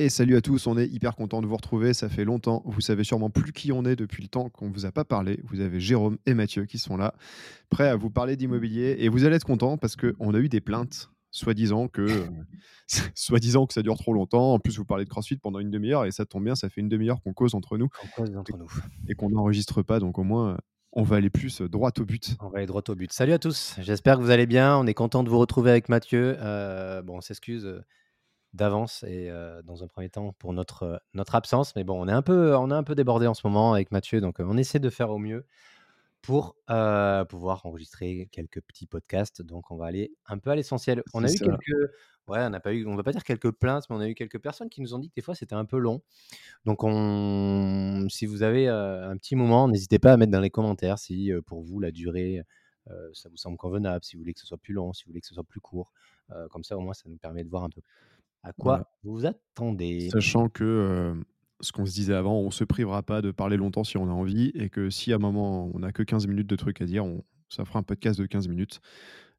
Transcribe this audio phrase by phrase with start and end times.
[0.00, 1.92] Et salut à tous, on est hyper content de vous retrouver.
[1.92, 2.62] Ça fait longtemps.
[2.64, 5.40] Vous savez sûrement plus qui on est depuis le temps qu'on vous a pas parlé.
[5.44, 7.12] Vous avez Jérôme et Mathieu qui sont là,
[7.68, 8.96] prêts à vous parler d'immobilier.
[9.00, 12.06] Et vous allez être contents parce qu'on a eu des plaintes, soi-disant que,
[13.14, 14.54] soi-disant que ça dure trop longtemps.
[14.54, 16.80] En plus, vous parlez de CrossFit pendant une demi-heure et ça tombe bien, ça fait
[16.80, 17.88] une demi-heure qu'on cause entre nous.
[18.16, 18.72] cause entre nous.
[19.06, 20.00] Et qu'on n'enregistre pas.
[20.00, 20.56] Donc au moins,
[20.92, 22.36] on va aller plus droit au but.
[22.40, 23.12] On va aller droit au but.
[23.12, 23.74] Salut à tous.
[23.82, 24.78] J'espère que vous allez bien.
[24.78, 26.38] On est content de vous retrouver avec Mathieu.
[26.40, 27.82] Euh, bon, on s'excuse
[28.52, 29.30] d'avance et
[29.64, 31.74] dans un premier temps pour notre, notre absence.
[31.76, 33.90] Mais bon, on est, un peu, on est un peu débordé en ce moment avec
[33.92, 35.46] Mathieu, donc on essaie de faire au mieux
[36.22, 36.56] pour
[37.28, 39.42] pouvoir enregistrer quelques petits podcasts.
[39.42, 41.02] Donc on va aller un peu à l'essentiel.
[41.14, 41.90] On a eu quelques...
[42.28, 44.14] Ouais, on n'a pas eu, on va pas dire quelques plaintes, mais on a eu
[44.14, 46.00] quelques personnes qui nous ont dit que des fois c'était un peu long.
[46.64, 50.98] Donc on, si vous avez un petit moment, n'hésitez pas à mettre dans les commentaires
[50.98, 52.42] si pour vous la durée
[53.12, 55.20] ça vous semble convenable, si vous voulez que ce soit plus long, si vous voulez
[55.20, 55.92] que ce soit plus court.
[56.50, 57.80] comme ça, au moins, ça nous permet de voir un peu
[58.42, 60.10] à quoi vous vous attendez?
[60.10, 61.14] Sachant que
[61.60, 64.12] ce qu'on se disait avant, on se privera pas de parler longtemps si on a
[64.12, 66.86] envie et que si à un moment on n'a que 15 minutes de trucs à
[66.86, 68.80] dire, on, ça fera un podcast de 15 minutes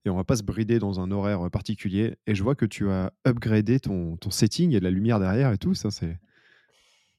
[0.06, 2.16] et on va pas se brider dans un horaire particulier.
[2.28, 5.52] Et je vois que tu as upgradé ton, ton setting et de la lumière derrière
[5.52, 6.20] et tout, ça c'est.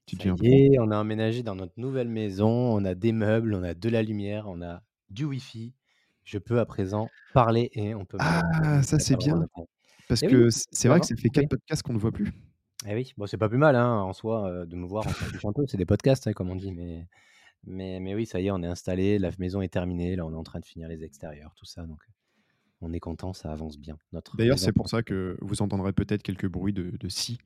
[0.07, 3.63] Tu ça y on a emménagé dans notre nouvelle maison, on a des meubles, on
[3.63, 5.75] a de la lumière, on a du Wi-Fi.
[6.25, 8.17] Je peux à présent parler et on peut.
[8.21, 9.47] Ah, ça c'est bien.
[10.21, 12.33] Parce que c'est vrai que ça fait quatre podcasts qu'on ne voit plus.
[12.87, 15.67] Eh oui, bon, c'est pas plus mal hein, en soi de me voir un peu.
[15.67, 17.07] C'est des podcasts, hein, comme on dit, mais,
[17.65, 20.33] mais, mais oui, ça y est, on est installé, la maison est terminée, là on
[20.33, 21.87] est en train de finir les extérieurs, tout ça.
[21.87, 22.01] Donc
[22.81, 23.97] on est content, ça avance bien.
[24.35, 27.39] D'ailleurs, c'est pour ça que vous entendrez peut-être quelques bruits de, de scie,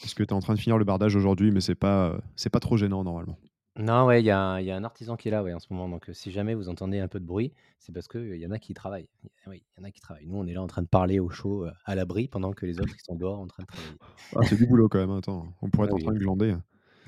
[0.00, 2.50] parce que tu es en train de finir le bardage aujourd'hui, mais c'est pas, c'est
[2.50, 3.38] pas trop gênant normalement.
[3.80, 5.58] Non, ouais, il y a un y a un artisan qui est là, ouais, en
[5.58, 8.46] ce moment, donc si jamais vous entendez un peu de bruit, c'est parce qu'il y
[8.46, 9.08] en a qui travaillent.
[9.46, 10.26] Oui, il y en a qui travaillent.
[10.26, 12.78] Nous, on est là en train de parler au chaud, à l'abri, pendant que les
[12.78, 13.96] autres, ils sont dehors en train de travailler.
[14.36, 16.56] Ah, c'est du boulot quand même, attends, on pourrait être en train de glander,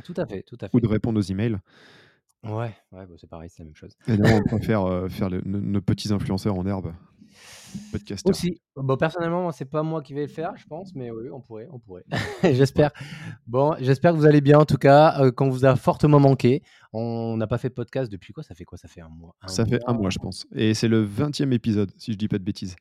[0.05, 1.59] Tout à fait, tout à ou de répondre aux emails
[2.43, 3.97] Ouais, ouais, bah, c'est pareil, c'est la même chose.
[4.09, 6.95] et non, on préfère, faire nos petits influenceurs en herbe.
[8.25, 8.61] Aussi.
[8.77, 11.69] Bon, personnellement, c'est pas moi qui vais le faire, je pense, mais oui, on pourrait,
[11.73, 12.05] on pourrait.
[12.43, 12.91] j'espère.
[13.47, 14.59] Bon, j'espère que vous allez bien.
[14.59, 16.63] En tout cas, euh, qu'on vous a fortement manqué.
[16.93, 18.43] On n'a pas fait de podcast depuis quoi?
[18.43, 18.79] Ça fait quoi?
[18.79, 19.35] Ça fait un mois.
[19.47, 20.47] ça fait un mois, je pense.
[20.55, 22.77] Et c'est le 20e épisode, si je dis pas de bêtises.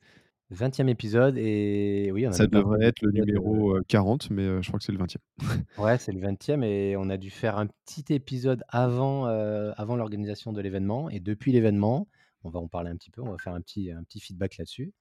[0.53, 4.67] 20e épisode et oui, on a ça devrait être le numéro 40, euh, mais je
[4.67, 5.15] crois que c'est le 20e.
[5.77, 10.51] ouais, c'est le 20e et on a dû faire un petit épisode avant, avant l'organisation
[10.51, 12.07] de l'événement et depuis l'événement,
[12.43, 14.93] on va en parler un petit peu, on va faire un petit, feedback là-dessus.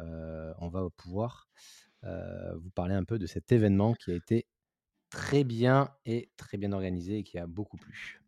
[0.00, 1.48] Euh, on va pouvoir
[2.04, 4.46] euh, vous parler un peu de cet événement qui a été
[5.10, 8.20] très bien et très bien organisé et qui a beaucoup plu.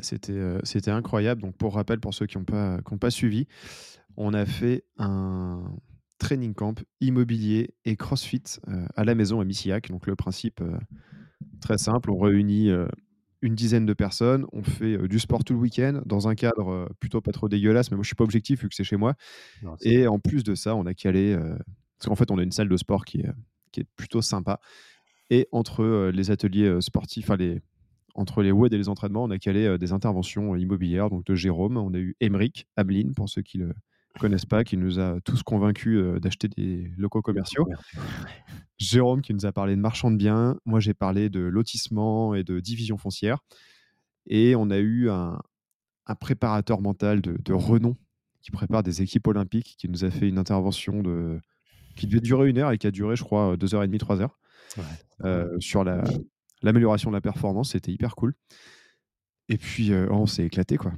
[0.00, 1.42] c'était, euh, c'était incroyable.
[1.42, 3.46] Donc, pour rappel, pour ceux qui n'ont pas, pas suivi,
[4.16, 5.64] on a fait un
[6.18, 8.60] training camp immobilier et CrossFit
[8.96, 9.90] à la maison à Missillac.
[9.90, 10.62] Donc, le principe,
[11.60, 12.70] très simple, on réunit
[13.44, 14.46] une dizaine de personnes.
[14.52, 17.96] On fait du sport tout le week-end dans un cadre plutôt pas trop dégueulasse, mais
[17.96, 19.14] moi je suis pas objectif vu que c'est chez moi.
[19.82, 21.36] et en plus de ça, on a calé,
[21.98, 23.30] parce qu'en fait on a une salle de sport qui est,
[23.70, 24.60] qui est plutôt sympa.
[25.30, 27.60] Et entre les ateliers sportifs, enfin les,
[28.14, 31.76] entre les WOD et les entraînements, on a calé des interventions immobilières, donc de Jérôme.
[31.76, 33.74] On a eu Emeric Ameline, pour ceux qui le,
[34.18, 37.66] connaissent pas, qui nous a tous convaincus d'acheter des locaux commerciaux.
[38.78, 40.56] Jérôme qui nous a parlé de marchand de biens.
[40.64, 43.38] Moi, j'ai parlé de lotissement et de division foncière.
[44.26, 45.38] Et on a eu un,
[46.20, 47.96] préparateur mental de, renom
[48.42, 51.40] qui prépare des équipes olympiques, qui nous a fait une intervention de,
[51.96, 53.98] qui devait durer une heure et qui a duré, je crois, deux heures et demie,
[53.98, 54.38] trois heures,
[55.60, 55.84] sur
[56.62, 57.72] l'amélioration de la performance.
[57.72, 58.34] C'était hyper cool.
[59.48, 60.92] Et puis, on s'est éclaté, quoi.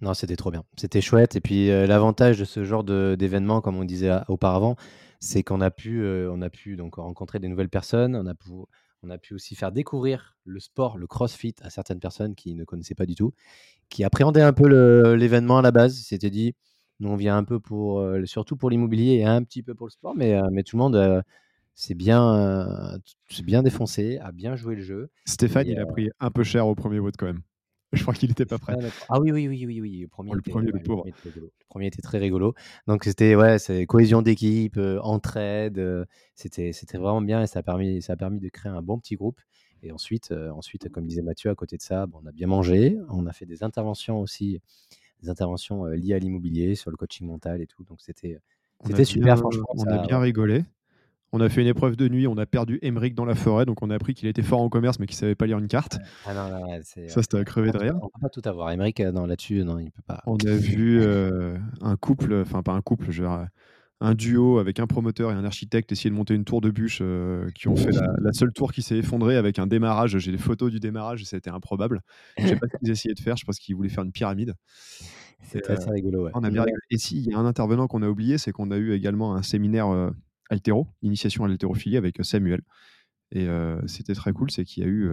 [0.00, 0.64] Non, c'était trop bien.
[0.76, 1.36] C'était chouette.
[1.36, 4.76] Et puis, l'avantage de ce genre d'événement, comme on disait auparavant,
[5.20, 8.16] c'est qu'on a pu, on a pu donc rencontrer des nouvelles personnes.
[8.16, 8.50] On a pu,
[9.02, 12.64] on a pu aussi faire découvrir le sport, le CrossFit à certaines personnes qui ne
[12.64, 13.32] connaissaient pas du tout,
[13.88, 14.66] qui appréhendaient un peu
[15.14, 15.94] l'événement à la base.
[15.94, 16.54] C'était dit,
[17.00, 19.92] Nous, on vient un peu pour, surtout pour l'immobilier et un petit peu pour le
[19.92, 21.22] sport, mais, mais tout le monde
[21.74, 22.98] s'est bien,
[23.44, 25.10] bien défoncé, a bien joué le jeu.
[25.24, 27.42] Stéphane, il a pris un peu cher au premier vote quand même.
[27.96, 28.74] Je crois qu'il n'était pas prêt.
[29.08, 30.00] Ah oui, oui, oui, oui, oui.
[30.00, 30.50] Le premier, était,
[31.98, 32.54] le, très rigolo.
[32.86, 36.06] Donc c'était ouais, c'est cohésion d'équipe, entraide.
[36.34, 38.98] c'était, c'était vraiment bien et ça a permis, ça a permis de créer un bon
[38.98, 39.40] petit groupe.
[39.82, 42.98] Et ensuite, ensuite, comme disait Mathieu, à côté de ça, on a bien mangé.
[43.10, 44.60] On a fait des interventions aussi,
[45.22, 47.84] des interventions liées à l'immobilier, sur le coaching mental et tout.
[47.84, 48.40] Donc c'était,
[48.86, 49.66] c'était super, franchement.
[49.74, 50.64] On a bien rigolé.
[51.32, 53.82] On a fait une épreuve de nuit, on a perdu Emeric dans la forêt, donc
[53.82, 55.98] on a appris qu'il était fort en commerce mais qu'il savait pas lire une carte.
[56.26, 57.94] Ah non, non, ça, c'était à crever de rire.
[58.02, 58.70] On peut pas tout avoir.
[58.70, 60.22] Emeric, là-dessus, non, il peut pas.
[60.26, 61.02] On a vu
[61.80, 63.24] un couple, enfin pas un couple, je
[64.02, 66.98] un duo avec un promoteur et un architecte essayer de monter une tour de bûche
[67.02, 70.18] euh, qui ont fait la, seule tour qui s'est effondrée avec un démarrage.
[70.18, 72.00] J'ai des photos du démarrage et ça a été improbable.
[72.36, 73.36] Je sais pas ce qu'ils essayaient de faire.
[73.36, 74.54] Je pense qu'ils voulaient faire une pyramide.
[75.42, 76.28] C'était assez rigolo.
[76.34, 76.82] On a bien rigolé.
[76.90, 79.36] Et si, il y a un intervenant qu'on a oublié, c'est qu'on a eu également
[79.36, 80.10] un séminaire euh,
[80.52, 82.60] altéro, initiation à l'haltérophilie avec euh, Samuel.
[83.34, 83.48] Et
[83.86, 85.10] c'était très cool, c'est qu'il y a eu.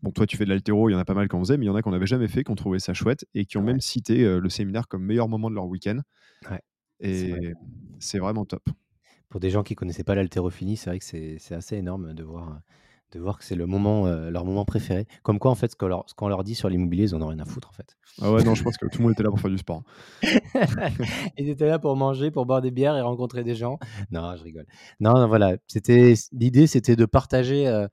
[0.00, 1.66] Bon, toi, tu fais de l'altéro, il y en a pas mal qu'on faisait, mais
[1.66, 3.62] il y en a qu'on n'avait jamais fait, qu'on trouvait ça chouette et qui ont
[3.62, 6.00] même cité le séminaire comme meilleur moment de leur week-end.
[6.50, 6.62] Ouais.
[7.00, 7.52] Et
[7.98, 8.66] c'est vraiment top.
[9.28, 12.58] Pour des gens qui connaissaient pas l'haltérophilie, c'est vrai que c'est assez énorme de voir,
[13.12, 15.06] de voir que c'est le moment, euh, leur moment préféré.
[15.22, 17.38] Comme quoi, en fait, ce qu'on leur, leur, dit sur l'immobilier, ils en ont rien
[17.38, 17.96] à foutre, en fait.
[18.20, 19.82] Ah ouais, non, je pense que tout le monde était là pour faire du sport.
[21.38, 23.78] ils étaient là pour manger, pour boire des bières et rencontrer des gens.
[24.10, 24.66] Non, je rigole.
[25.00, 25.56] Non, non voilà.
[25.66, 27.68] C'était l'idée, c'était de partager.
[27.68, 27.86] Euh,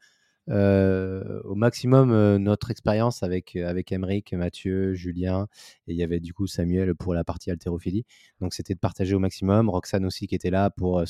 [0.49, 5.47] euh, au maximum notre expérience avec, avec Emeric, Mathieu, Julien,
[5.87, 8.03] et il y avait du coup Samuel pour la partie haltérophilie.
[8.41, 9.69] Donc c'était de partager au maximum.
[9.69, 11.03] Roxane aussi qui était là pour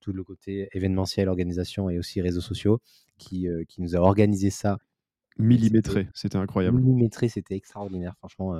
[0.00, 2.80] tout le côté événementiel, organisation et aussi réseaux sociaux,
[3.18, 4.78] qui, qui nous a organisé ça.
[5.38, 6.78] Millimétré, c'était incroyable.
[6.80, 8.54] Millimétré, c'était extraordinaire, franchement.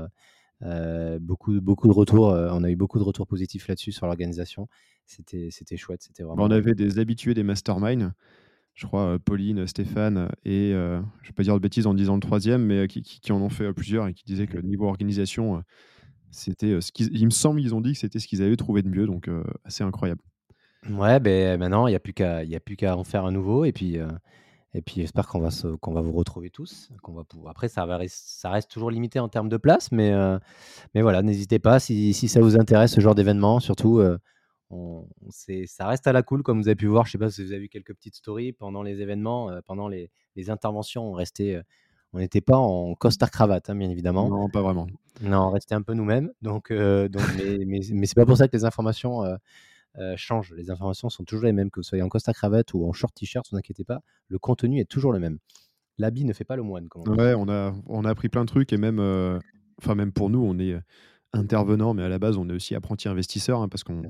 [1.20, 4.68] beaucoup, beaucoup de retours, on a eu beaucoup de retours positifs là-dessus sur l'organisation.
[5.06, 6.44] C'était, c'était chouette, c'était vraiment.
[6.44, 8.12] On avait des habitués des masterminds
[8.78, 12.20] je crois, Pauline, Stéphane et, je ne vais pas dire de bêtises en disant le
[12.20, 15.64] troisième, mais qui, qui, en ont fait plusieurs et qui disaient que niveau organisation,
[16.30, 18.82] c'était ce qu'ils, il me semble qu'ils ont dit que c'était ce qu'ils avaient trouvé
[18.82, 19.28] de mieux, donc
[19.64, 20.20] assez incroyable.
[20.88, 23.32] Ouais, ben maintenant, il n'y a plus qu'à, il a plus qu'à en faire un
[23.32, 23.98] nouveau et puis,
[24.74, 25.48] et puis j'espère qu'on va,
[25.80, 26.90] qu'on va vous retrouver tous.
[27.02, 27.50] Qu'on va pouvoir...
[27.50, 30.12] Après, ça, va, ça reste toujours limité en termes de place, mais,
[30.94, 34.02] mais voilà, n'hésitez pas si, si, ça vous intéresse ce genre d'événement, surtout
[34.70, 35.06] on,
[35.66, 37.06] ça reste à la cool, comme vous avez pu voir.
[37.06, 39.88] Je sais pas si vous avez vu quelques petites stories pendant les événements, euh, pendant
[39.88, 40.10] les,
[40.48, 41.10] interventions.
[41.10, 41.62] On restait, euh,
[42.12, 44.28] on n'était pas en costard cravate, hein, bien évidemment.
[44.28, 44.86] Non, pas vraiment.
[45.22, 46.32] Non, on restait un peu nous-mêmes.
[46.42, 49.24] Donc, euh, donc, mais, mais, mais c'est pas pour ça que les informations
[50.16, 50.52] changent.
[50.56, 53.14] Les informations sont toujours les mêmes, que vous soyez en costard cravate ou en short
[53.14, 53.46] t-shirt.
[53.46, 55.38] Ne vous inquiétez pas, le contenu est toujours le même.
[55.98, 56.88] L'habit ne fait pas le moine.
[56.94, 59.00] on ouais, on a, on a appris plein de trucs et même,
[59.80, 60.78] enfin même pour nous, on est
[61.32, 64.02] intervenant, mais à la base, on est aussi apprenti investisseur, hein, parce qu'on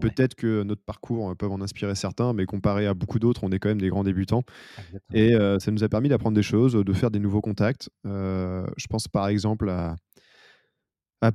[0.00, 3.50] peut-être que notre parcours euh, peut en inspirer certains, mais comparé à beaucoup d'autres, on
[3.50, 4.42] est quand même des grands débutants.
[5.12, 7.90] Et euh, ça nous a permis d'apprendre des choses, de faire des nouveaux contacts.
[8.06, 9.96] Euh, je pense par exemple à,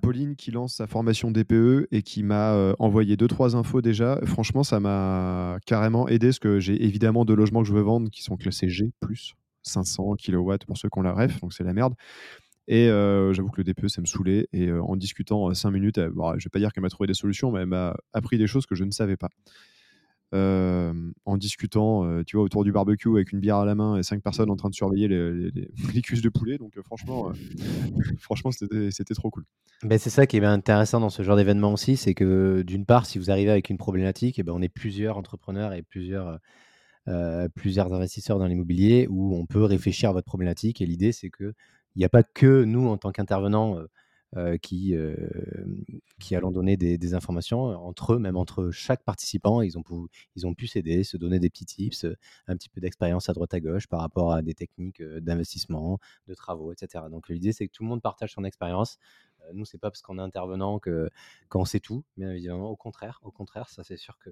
[0.02, 4.20] Pauline qui lance sa formation DPE et qui m'a envoyé deux trois infos déjà.
[4.26, 8.10] Franchement, ça m'a carrément aidé, parce que j'ai évidemment deux logements que je veux vendre
[8.10, 8.92] qui sont classés G+,
[9.64, 11.94] 500 kW pour ceux qui ont la ref, donc c'est la merde.
[12.68, 14.48] Et j'avoue que le DPE, ça me saoulait.
[14.54, 17.52] Et en discutant cinq minutes, je ne vais pas dire qu'elle m'a trouvé des solutions,
[17.52, 19.30] mais elle m'a appris des choses que je ne savais pas.
[20.34, 24.22] En discutant, tu vois, autour du barbecue avec une bière à la main et cinq
[24.22, 26.58] personnes en train de surveiller les, les, cuisses de poulet.
[26.58, 27.32] Donc, franchement,
[28.20, 29.46] franchement c'était trop cool.
[29.84, 33.06] Ben, c'est ça qui est intéressant dans ce genre d'événement aussi, c'est que d'une part,
[33.06, 36.40] si vous arrivez avec une problématique, et eh ben, on est plusieurs entrepreneurs et plusieurs,
[37.56, 40.82] plusieurs investisseurs dans l'immobilier où on peut réfléchir à votre problématique.
[40.82, 41.54] Et l'idée, c'est que
[41.96, 43.78] il n'y a pas que nous, en tant qu'intervenants,
[44.62, 44.96] qui,
[46.20, 49.62] qui allons donner des, informations entre eux, même entre chaque participant.
[49.62, 49.94] Ils ont, pu,
[50.36, 52.06] ils ont pu s'aider, se donner des petits tips,
[52.48, 56.34] un petit peu d'expérience à droite à gauche par rapport à des techniques d'investissement, de
[56.34, 57.06] travaux, etc.
[57.12, 58.98] Donc l'idée, c'est que tout le monde partage son expérience.
[59.54, 61.10] Nous, c'est pas parce qu'on est intervenant que
[61.50, 62.70] qu'on sait tout, bien évidemment.
[62.70, 64.30] Au contraire, au contraire, ça c'est sûr que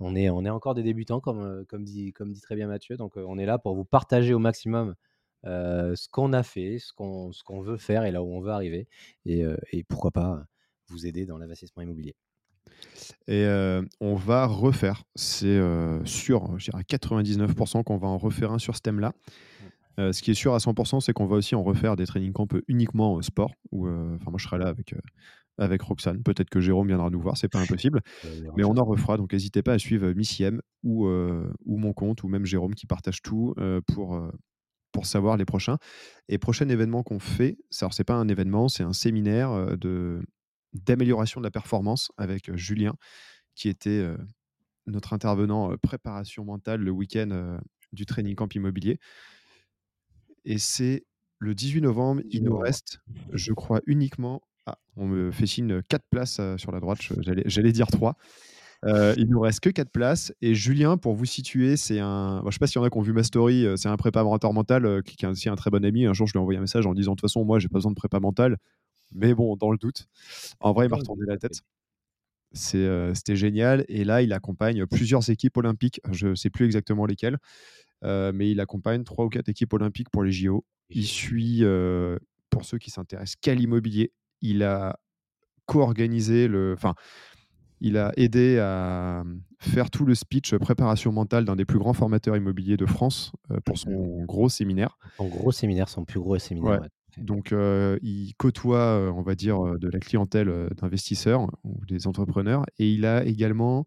[0.00, 2.96] on est on est encore des débutants, comme comme dit comme dit très bien Mathieu.
[2.96, 4.94] Donc on est là pour vous partager au maximum
[5.46, 8.88] ce qu'on a fait, ce qu'on veut faire et là où on veut arriver.
[9.24, 10.44] Et, et pourquoi pas
[10.88, 12.14] vous aider dans l'investissement immobilier.
[13.28, 13.46] Et
[14.00, 15.60] on va refaire, c'est
[16.04, 19.12] sûr, je dirais 99% qu'on va en refaire un sur ce thème-là.
[19.98, 20.12] Mmh.
[20.12, 22.46] ce qui est sûr à 100%, c'est qu'on va aussi en refaire des training camps
[22.68, 23.54] uniquement sport.
[23.72, 24.94] Enfin, moi, je serai là avec,
[25.58, 26.22] avec Roxane.
[26.22, 28.02] Peut-être que Jérôme viendra nous voir, c'est pas impossible.
[28.56, 29.16] mais on en refera.
[29.16, 33.22] Donc, n'hésitez pas à suivre Missiem ou, ou mon compte ou même Jérôme qui partage
[33.22, 33.54] tout
[33.86, 34.20] pour,
[34.96, 35.76] pour savoir les prochains.
[36.30, 40.22] Et prochain événement qu'on fait, alors c'est pas un événement, c'est un séminaire de
[40.72, 42.94] d'amélioration de la performance avec Julien,
[43.54, 44.06] qui était
[44.86, 47.58] notre intervenant préparation mentale le week-end
[47.92, 48.98] du training camp immobilier.
[50.46, 51.04] Et c'est
[51.40, 53.00] le 18 novembre, il nous reste,
[53.34, 54.40] je crois, uniquement.
[54.64, 58.16] Ah, on me fait signe 4 places sur la droite, j'allais dire 3.
[58.84, 60.32] Euh, il nous reste que 4 places.
[60.42, 62.40] Et Julien, pour vous situer, c'est un.
[62.42, 63.96] je ne sais pas s'il y en a qui ont vu ma story, c'est un
[63.96, 66.06] préparateur mental qui, est aussi un très bon ami.
[66.06, 67.68] Un jour, je lui ai envoyé un message en disant De toute façon, moi, j'ai
[67.68, 68.58] pas besoin de prépa mental.
[69.14, 70.06] Mais bon, dans le doute.
[70.60, 71.60] En vrai, il m'a retourné la tête.
[72.52, 73.84] C'était génial.
[73.88, 76.00] Et là, il accompagne plusieurs équipes olympiques.
[76.12, 77.38] Je ne sais plus exactement lesquelles.
[78.02, 80.64] mais il accompagne trois ou quatre équipes olympiques pour les JO.
[80.90, 81.64] Il suit,
[82.50, 84.12] pour ceux qui s'intéressent, qu'à l'immobilier.
[84.42, 84.98] Il a
[85.66, 86.74] co-organisé le.
[86.76, 86.94] Enfin,
[87.80, 89.24] il a aidé à
[89.58, 93.32] faire tout le speech préparation mentale d'un des plus grands formateurs immobiliers de France
[93.64, 94.98] pour son gros séminaire.
[95.16, 96.80] Son gros séminaire, son plus gros séminaire.
[97.18, 97.52] Donc,
[98.02, 102.64] il côtoie, on va dire, de la clientèle d'investisseurs ou des entrepreneurs.
[102.78, 103.86] Et il a également,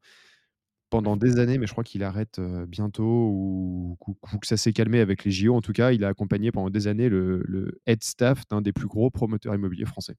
[0.89, 3.97] pendant des années, mais je crois qu'il arrête bientôt ou,
[4.41, 6.87] que ça s'est calmé avec les JO, en tout cas, il a accompagné pendant des
[6.87, 10.15] années le, le head staff d'un des plus gros promoteurs immobiliers français.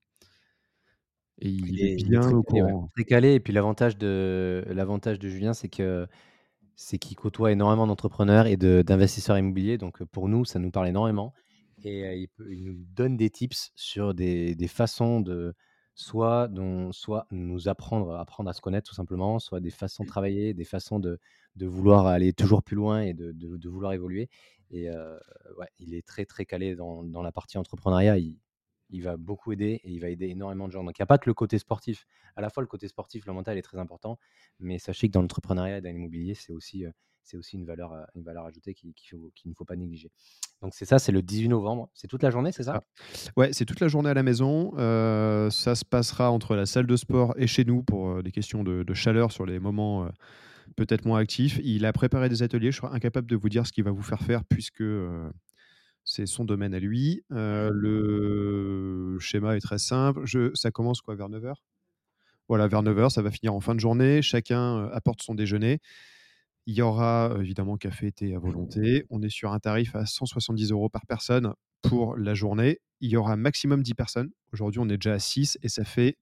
[1.41, 2.89] Et il, est, bien au courant.
[2.95, 3.35] Très calé.
[3.35, 6.07] Et puis l'avantage de, l'avantage de Julien, c'est que
[6.77, 9.79] c'est qu'il côtoie énormément d'entrepreneurs et d'investisseurs immobiliers.
[9.79, 11.33] Donc pour nous, ça nous parle énormément.
[11.83, 15.55] Et il, nous donne des tips sur des, des façons de
[15.95, 20.09] soit, dont, soit nous apprendre, apprendre à se connaître tout simplement, soit des façons de
[20.09, 20.11] mmh.
[20.11, 21.19] travailler, des façons de,
[21.57, 24.29] de vouloir aller toujours plus loin et de, de, vouloir évoluer.
[24.71, 28.19] Et ouais, il est très très calé dans, dans la partie entrepreneuriat.
[28.19, 28.39] Il,
[28.91, 30.85] il va beaucoup aider et il va aider énormément de gens.
[30.85, 32.07] Donc il n'y a pas que le côté sportif.
[32.37, 34.19] À la fois, le côté sportif, le mental est très important,
[34.59, 36.85] mais sachez que dans l'entrepreneuriat et dans l'immobilier, c'est aussi,
[37.35, 38.93] aussi une, valeur, une valeur ajoutée qu'il
[39.47, 40.11] ne faut pas négliger.
[40.63, 41.89] Donc c'est ça, c'est le 18 novembre.
[41.95, 42.83] C'est toute la journée, c'est ça?
[42.83, 43.31] Ah.
[43.37, 44.73] Ouais, c'est toute la journée à la maison.
[45.51, 48.95] Ça se passera entre la salle de sport et chez nous pour des questions de,
[48.95, 50.09] chaleur sur les moments
[50.77, 51.61] peut-être moins actifs.
[51.63, 52.71] Il a préparé des ateliers.
[52.71, 54.85] Je serai incapable de vous dire ce qu'il va vous faire faire puisque
[56.05, 57.23] c'est son domaine à lui.
[57.31, 60.23] le schéma est très simple.
[60.25, 61.55] Je, ça commence quoi vers 9h
[62.49, 64.23] Voilà, vers 9h, ça va finir en fin de journée.
[64.23, 65.79] Chacun apporte son déjeuner.
[66.67, 69.05] Il y aura évidemment café et thé à volonté.
[69.11, 72.81] On est sur un tarif à 170 euros par personne pour la journée.
[73.01, 74.31] Il y aura maximum 10 personnes.
[74.53, 76.17] Aujourd'hui, on est déjà à 6 et ça fait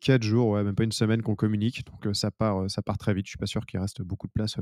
[0.00, 1.84] 4 jours, ouais, même pas une semaine qu'on communique.
[1.86, 3.26] Donc ça part, ça part très vite.
[3.26, 4.56] Je suis pas sûr qu'il reste beaucoup de place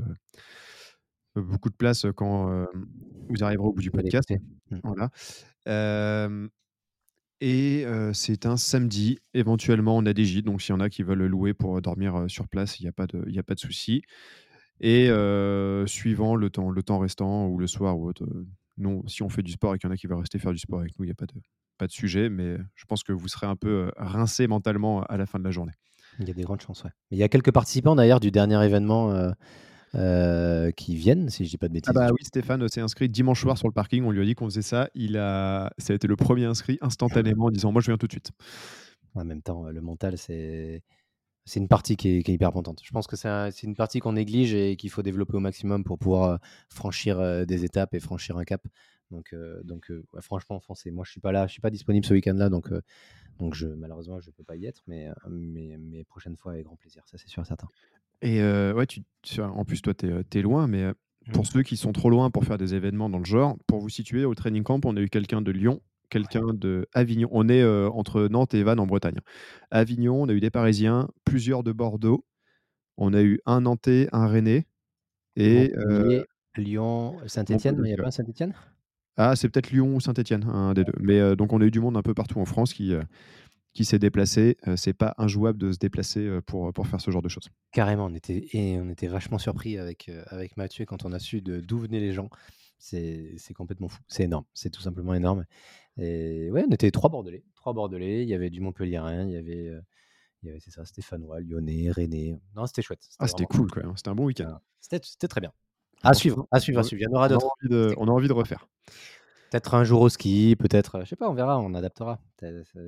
[1.37, 2.67] beaucoup de place quand
[3.29, 4.29] vous arriverez au bout du podcast.
[4.71, 4.79] Mmh.
[4.85, 5.11] Voilà.
[7.41, 9.19] et c'est un samedi.
[9.35, 10.47] Éventuellement, on a des gîtes.
[10.47, 12.89] Donc, s'il y en a qui veulent le louer pour dormir sur place, il n'y
[12.89, 14.03] a pas de, y a pas de souci.
[14.81, 15.09] Et
[15.87, 18.27] suivant le temps, le temps restant ou le soir ou autre,
[18.77, 20.53] non, si on fait du sport et qu'il y en a qui veulent rester faire
[20.53, 21.41] du sport avec nous, il n'y a pas de,
[21.79, 22.29] pas de sujet.
[22.29, 25.51] Mais je pense que vous serez un peu rincé mentalement à la fin de la
[25.51, 25.73] journée.
[26.21, 26.91] Il y a des grandes chances, ouais.
[27.11, 29.33] il y a quelques participants d'ailleurs du dernier événement euh,
[30.77, 31.91] qui viennent, si je dis pas de bêtises.
[31.91, 34.05] Ah bah oui, Stéphane s'est inscrit dimanche soir sur le parking.
[34.05, 34.89] On lui a dit qu'on faisait ça.
[34.95, 38.07] Il a, ça a été le premier inscrit instantanément en disant moi je viens tout
[38.07, 38.31] de suite.
[39.15, 40.83] En même temps, le mental c'est
[41.47, 42.81] c'est une partie qui est, hyper importante.
[42.83, 45.99] Je pense que c'est une partie qu'on néglige et qu'il faut développer au maximum pour
[45.99, 46.37] pouvoir euh,
[46.71, 48.67] franchir euh, des étapes et franchir un cap.
[49.11, 49.35] Donc,
[49.65, 52.73] donc franchement, français, moi je suis pas là, je suis pas disponible ce week-end-là, donc,
[53.39, 56.75] donc je, malheureusement je peux pas y être, mais, mais, mais prochaine fois avec grand
[56.75, 57.69] plaisir, ça c'est sûr et certain.
[58.25, 59.03] Et ouais, tu,
[59.43, 60.87] en plus, toi, tu es, loin, mais
[61.33, 61.47] pour mmh.
[61.47, 64.25] ceux qui sont trop loin pour faire des événements dans le genre, pour vous situer
[64.25, 67.29] au training camp, on a eu quelqu'un de Lyon, quelqu'un de Avignon.
[67.33, 69.19] On est entre Nantes et Vannes en Bretagne.
[69.71, 72.25] Avignon, on a eu des Parisiens, plusieurs de Bordeaux.
[72.97, 74.67] On a eu un Nantais, un Rennais.
[75.37, 75.75] Et
[76.57, 78.55] Lyon, Saint-Etienne, il n'y a pas Saint-Etienne
[79.19, 80.95] Ah, c'est peut-être Lyon ou Saint-Etienne, un des deux.
[80.99, 82.95] Mais donc, on a eu du monde un peu partout en France qui,
[83.75, 84.57] qui s'est déplacé.
[84.65, 87.51] Ce c'est pas injouable de se déplacer pour, pour faire ce genre de choses.
[87.73, 91.43] Carrément, on était, et on était vachement surpris avec, avec Mathieu quand on a su
[91.43, 92.31] d'où venaient les gens.
[92.79, 94.01] C'est complètement fou.
[94.09, 94.45] C'est énorme.
[94.55, 95.45] C'est tout simplement énorme.
[95.97, 97.45] Et ouais, on était trois Bordelais.
[97.55, 98.23] Trois Bordelais.
[98.23, 99.73] Il y avait du Montpellierin, il y avait,
[100.43, 102.37] il y avait c'est ça, Stéphanois, Lyonnais, Rennais.
[102.55, 103.09] Non, c'était chouette.
[103.19, 103.69] Ah, c'était cool.
[103.97, 104.59] C'était un bon week-end.
[104.81, 105.53] C'était très bien.
[106.03, 107.01] À suivre, à suivre, à suivre.
[107.01, 107.49] Il y en aura d'autres.
[107.97, 108.69] On a envie de refaire.
[109.51, 112.21] Peut-être un jour au ski, peut-être, je sais pas, on verra, on adaptera.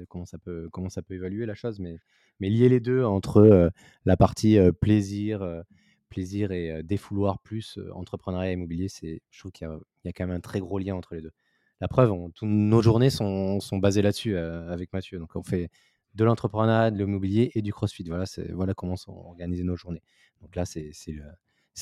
[0.09, 1.99] Comment ça peut, comment ça peut évaluer la chose, mais,
[2.41, 3.71] mais lier les deux entre
[4.05, 5.63] la partie plaisir,
[6.09, 9.69] plaisir et défouloir plus entrepreneuriat immobilier, c'est, je trouve qu'il
[10.05, 11.33] y, a quand même un très gros lien entre les deux.
[11.81, 15.19] La preuve, toutes nos journées sont, sont basées là-dessus avec Mathieu.
[15.19, 15.71] Donc on fait
[16.17, 18.05] de l'entrepreneuriat, de l'immobilier et du CrossFit.
[18.05, 20.03] Voilà, voilà comment sont organisées nos journées.
[20.41, 20.91] Donc là, c'est,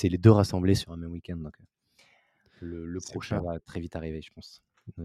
[0.02, 1.38] les deux rassemblés sur un même week-end.
[2.64, 4.62] Le, le prochain va très vite arriver, je pense.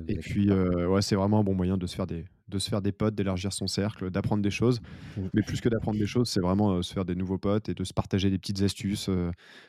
[0.08, 2.82] Et puis, ouais, c'est vraiment un bon moyen de se faire des, de se faire
[2.82, 4.82] des potes, d'élargir son cercle, d'apprendre des choses.
[5.16, 5.22] Mmh.
[5.34, 7.84] Mais plus que d'apprendre des choses, c'est vraiment se faire des nouveaux potes et de
[7.84, 9.10] se partager des petites astuces.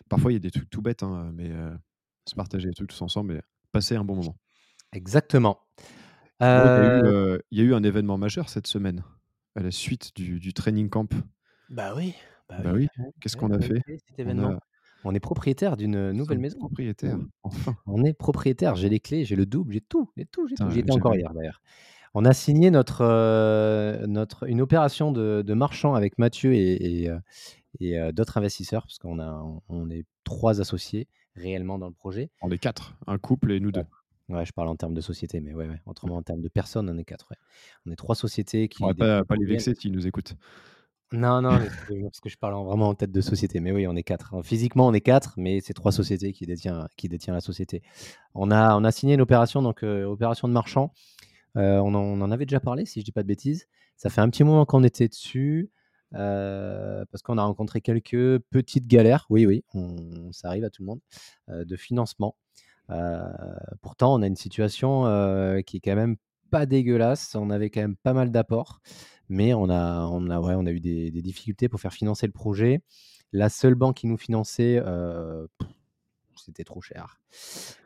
[0.08, 1.52] parfois, il y a des trucs tout bêtes, hein, mais
[2.26, 3.40] se partager des trucs tous ensemble et
[3.72, 4.36] passer un bon moment.
[4.92, 5.60] Exactement.
[6.40, 6.46] il,
[7.50, 9.04] y a eu, un événement majeur cette semaine,
[9.54, 11.12] à la suite du, training camp.
[11.68, 12.14] Bah oui.
[12.48, 12.88] Bah, bah oui.
[13.20, 13.82] Qu'est-ce qu'on a fait?
[14.18, 14.58] on
[15.14, 16.58] est propriétaire d'une nouvelle maison.
[16.58, 17.76] Propriétaire, enfin.
[17.86, 18.76] On est propriétaire.
[18.76, 20.70] J'ai les clés, j'ai le double, j'ai tout, j'ai tout, j'ai tout.
[20.70, 21.60] J'y étais encore hier d'ailleurs.
[22.12, 27.08] On a signé notre, euh, notre, une opération de, de marchand avec Mathieu et, et,
[27.08, 27.18] euh,
[27.82, 32.30] euh, d'autres investisseurs, parce qu'on a, on est trois associés réellement dans le projet.
[32.42, 33.84] On est quatre, un couple et nous deux.
[34.28, 35.80] Ouais, je parle en termes de société, mais ouais, ouais.
[35.86, 37.32] autrement en termes de personnes, on est quatre.
[37.86, 38.82] On est trois sociétés qui.
[38.82, 40.34] On va pas, pas les vexer s'ils nous écoutent.
[41.12, 41.58] Non, non,
[42.04, 43.58] parce que je parle vraiment en tête de société.
[43.58, 44.40] Mais oui, on est quatre.
[44.44, 47.82] Physiquement, on est quatre, mais c'est trois sociétés qui détiennent, qui détient la société.
[48.34, 50.92] On a, on a signé une opération, donc euh, opération de marchand.
[51.56, 53.66] Euh, on, en, avait déjà parlé, si je dis pas de bêtises.
[53.96, 55.70] Ça fait un petit moment qu'on était dessus,
[56.14, 59.26] euh, parce qu'on a rencontré quelques petites galères.
[59.30, 59.64] Oui, oui,
[60.30, 61.00] ça arrive à tout le monde,
[61.48, 62.36] de financement.
[63.82, 65.02] pourtant, on a une situation
[65.66, 66.16] qui est quand même
[66.50, 67.34] pas dégueulasse.
[67.34, 68.80] On avait quand même pas mal d'apports
[69.30, 72.32] mais on a, on a, ouais, on a eu des, difficultés pour faire financer le
[72.32, 72.82] projet.
[73.32, 75.46] La seule banque qui nous finançait, euh,
[76.34, 77.20] c'était trop cher.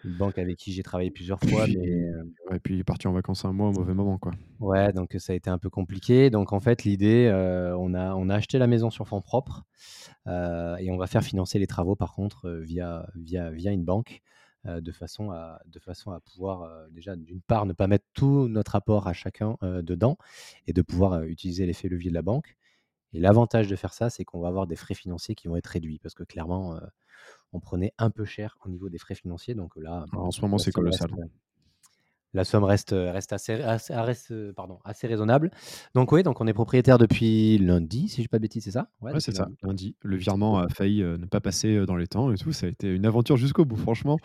[0.05, 1.67] Une banque avec qui j'ai travaillé plusieurs fois.
[1.67, 1.77] Mais...
[1.77, 4.17] Euh et puis il est parti en vacances un mois au mauvais moment.
[4.17, 4.33] Quoi.
[4.59, 6.31] Ouais, donc ça a été un peu compliqué.
[6.31, 9.65] Donc en fait, l'idée, euh, on, a, on a acheté la maison sur fonds propres
[10.27, 14.23] et on va faire financer les travaux par contre via, via, via une banque.
[14.67, 18.07] Euh, de, façon à, de façon à pouvoir euh, déjà d'une part ne pas mettre
[18.15, 20.17] tout notre apport à chacun euh, dedans
[20.67, 22.57] et de pouvoir utiliser l'effet levier de la banque.
[23.13, 25.67] Et l'avantage de faire ça, c'est qu'on va avoir des frais financiers qui vont être
[25.67, 26.81] réduits parce que clairement,
[27.53, 29.55] on prenait un peu cher au niveau des frais financiers.
[29.55, 31.11] Donc là, en ce moment, c'est colossal
[32.35, 35.51] la somme reste, reste, assez, reste pardon, assez raisonnable.
[35.95, 38.73] Donc oui, donc on est propriétaire depuis lundi, si je ne pas de bêtises, c'est
[38.73, 38.91] ça?
[39.01, 39.97] Ouais, c'est ça, lundi.
[40.03, 42.53] Le virement a failli euh, ne pas passer euh, dans les temps et tout.
[42.53, 44.19] Ça a été une aventure jusqu'au bout, franchement.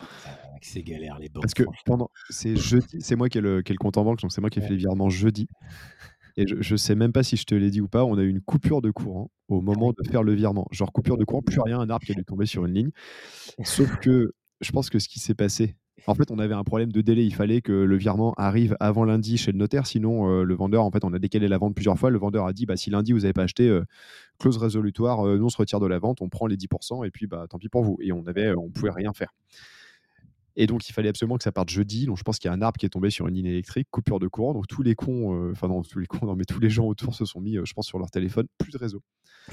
[0.60, 1.44] C'est galère les banques.
[1.44, 4.40] Parce que pendant, c'est jeudi, c'est moi qui ai le, compte en banque, donc c'est
[4.40, 5.46] moi qui ai fait les virements jeudi.
[6.36, 8.22] Et je ne sais même pas si je te l'ai dit ou pas, on a
[8.22, 10.66] eu une coupure de courant au moment de faire le virement.
[10.70, 12.90] Genre coupure de courant, plus rien, un arbre qui a dû tomber sur une ligne.
[13.64, 16.92] Sauf que je pense que ce qui s'est passé, en fait, on avait un problème
[16.92, 17.24] de délai.
[17.24, 19.86] Il fallait que le virement arrive avant lundi chez le notaire.
[19.86, 22.10] Sinon, euh, le vendeur, en fait, on a décalé la vente plusieurs fois.
[22.10, 23.84] Le vendeur a dit bah, si lundi vous n'avez pas acheté, euh,
[24.38, 27.10] clause résolutoire, euh, nous on se retire de la vente, on prend les 10% et
[27.10, 27.98] puis bah, tant pis pour vous.
[28.00, 29.34] Et on avait, on pouvait rien faire.
[30.56, 32.06] Et donc, il fallait absolument que ça parte jeudi.
[32.06, 33.86] Donc, je pense qu'il y a un arbre qui est tombé sur une ligne électrique,
[33.90, 34.52] coupure de courant.
[34.52, 37.14] Donc, tous les cons, enfin, non, tous les cons, non, mais tous les gens autour
[37.14, 39.00] se sont mis, je pense, sur leur téléphone, plus de réseau.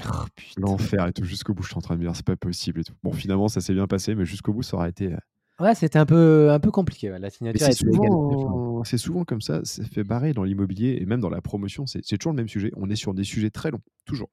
[0.04, 0.24] Oh,
[0.56, 2.80] L'enfer et tout, jusqu'au bout, je suis en train de me dire, c'est pas possible
[2.80, 2.94] et tout.
[3.04, 5.14] Bon, finalement, ça s'est bien passé, mais jusqu'au bout, ça aurait été
[5.60, 7.08] Ouais, c'était un peu, un peu compliqué.
[7.18, 11.20] La signature c'est souvent, c'est souvent comme ça, ça fait barrer dans l'immobilier et même
[11.20, 12.70] dans la promotion, c'est toujours le même sujet.
[12.76, 14.30] On est sur des sujets très longs, toujours.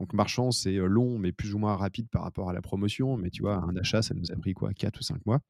[0.00, 3.16] Donc marchand, c'est long, mais plus ou moins rapide par rapport à la promotion.
[3.16, 5.40] Mais tu vois, un achat, ça nous a pris quoi 4 ou 5 mois.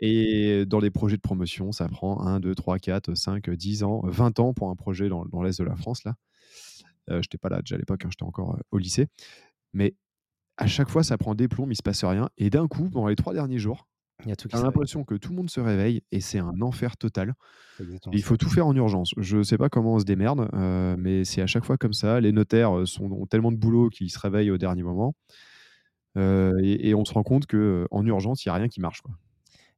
[0.00, 4.00] Et dans les projets de promotion, ça prend 1, 2, 3, 4, 5, 10 ans,
[4.04, 6.04] 20 ans pour un projet dans, dans l'Est de la France.
[6.04, 6.14] là.
[7.10, 9.06] Euh, je n'étais pas là déjà à l'époque, hein, j'étais encore au lycée.
[9.72, 9.94] Mais
[10.56, 12.28] à chaque fois, ça prend des plombs, il ne se passe rien.
[12.38, 13.86] Et d'un coup, pendant les trois derniers jours,
[14.26, 17.34] il l'impression que tout le monde se réveille et c'est un enfer total.
[18.12, 19.14] il faut tout faire en urgence.
[19.16, 21.92] Je ne sais pas comment on se démerde, euh, mais c'est à chaque fois comme
[21.92, 22.20] ça.
[22.20, 25.14] Les notaires euh, sont, ont tellement de boulot qu'ils se réveillent au dernier moment.
[26.16, 29.02] Euh, et, on se rend compte qu'en urgence, il n'y a rien qui marche.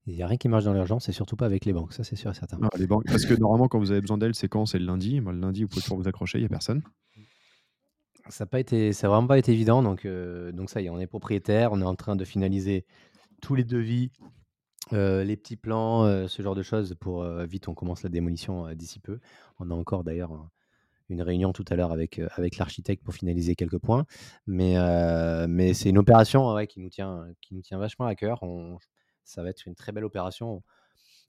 [0.07, 2.03] Il n'y a rien qui marche dans l'urgence et surtout pas avec les banques, ça
[2.03, 2.59] c'est sûr et certain.
[2.79, 4.65] les banques, parce que normalement, quand vous avez besoin d'elles, c'est quand?
[4.65, 5.21] C'est le lundi.
[5.21, 6.83] Moi, le lundi, vous pouvez toujours vous accrocher, il n'y a personne.
[8.31, 9.83] Ça n'a été, ça vraiment pas été évident.
[9.83, 12.87] Donc, donc ça y est, on est propriétaire, on est en train de finaliser
[13.41, 14.11] tous les devis,
[14.93, 19.21] les petits plans, ce genre de choses pour vite on commence la démolition d'ici peu.
[19.59, 20.49] On a encore d'ailleurs
[21.09, 24.07] une réunion tout à l'heure avec, avec l'architecte pour finaliser quelques points.
[24.47, 24.77] Mais,
[25.49, 28.41] mais c'est une opération qui, nous tient, qui nous tient vachement à cœur.
[29.25, 30.63] ça va être une très belle opération.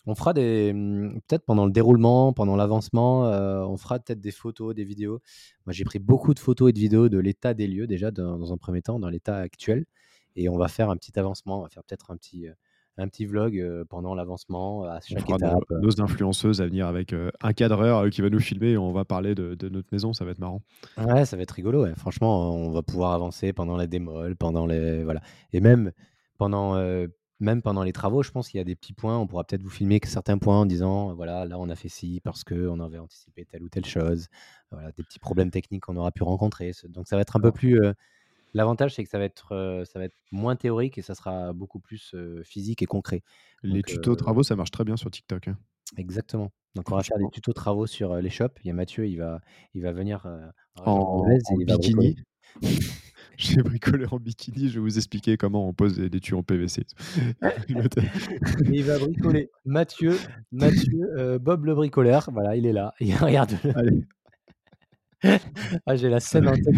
[0.08, 4.74] On fera des, mmh, peut-être pendant le déroulement, pendant l'avancement, on fera peut-être des photos,
[4.74, 5.22] des vidéos.
[5.66, 8.52] Moi, j'ai pris beaucoup de photos et de vidéos de l'état des lieux déjà dans
[8.52, 9.86] un premier temps, dans l'état actuel.
[10.36, 12.48] Et on va faire un petit avancement, on va faire peut-être un petit,
[12.98, 15.64] un petit vlog pendant l'avancement à chaque étape.
[15.70, 19.36] Nos, influenceuses à venir avec un cadreur qui va nous filmer et on va parler
[19.36, 20.62] de, notre maison, ça va être marrant.
[20.98, 21.86] Ouais, ça va être rigolo.
[21.96, 25.22] Franchement, on va pouvoir avancer pendant la démol, pendant les voilà,
[25.54, 25.92] et même
[26.38, 26.76] pendant
[27.42, 29.18] même pendant les travaux, je pense qu'il y a des petits points.
[29.18, 32.22] On pourra peut-être vous filmer certains points en disant voilà, là on a fait ci
[32.24, 34.28] parce que on avait anticipé telle ou telle chose.
[34.70, 36.72] Voilà, des petits problèmes techniques qu'on aura pu rencontrer.
[36.88, 37.82] Donc ça va être un peu plus
[38.54, 41.80] L'avantage, c'est que ça va, être, ça va être moins théorique et ça sera beaucoup
[41.80, 43.24] plus physique et concret.
[43.64, 45.48] Les tutos travaux, ça marche très bien sur TikTok.
[45.48, 45.58] Hein.
[45.98, 46.52] Exactement.
[46.76, 48.60] Donc on va faire des tutos travaux sur, les shops.
[48.64, 49.42] Il y a Mathieu, il va
[49.74, 50.28] il va venir,
[50.86, 51.24] en
[51.58, 52.18] bikini.
[53.38, 56.84] J'ai bricolé en bikini, je vais vous expliquer comment on pose des tuyaux en PVC
[58.72, 60.16] il va bricoler Mathieu
[60.52, 64.04] Mathieu, Bob le bricoleur, voilà, il est là, il regarde Allez.
[65.86, 66.66] Ah, j'ai la scène en tête,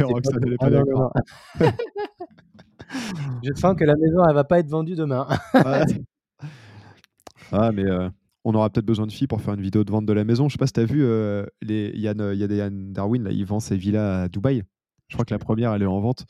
[3.43, 5.27] Je sens que la maison, elle va pas être vendue demain.
[7.51, 7.85] Ah mais,
[8.43, 10.49] on aura peut-être besoin de filles pour faire une vidéo de vente de la maison.
[10.49, 11.05] Je sais pas si tu as vu,
[11.61, 14.63] les Yann, il y a des Yann Darwin là, il vend ses villas à Dubaï.
[15.07, 16.25] Je crois que la première, elle est en vente.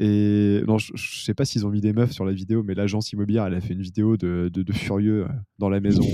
[0.00, 2.74] Et non, je, ne sais pas s'ils ont mis des meufs sur la vidéo, mais
[2.74, 6.04] l'agence immobilière, elle a fait une vidéo de, de, furieux euh, dans la maison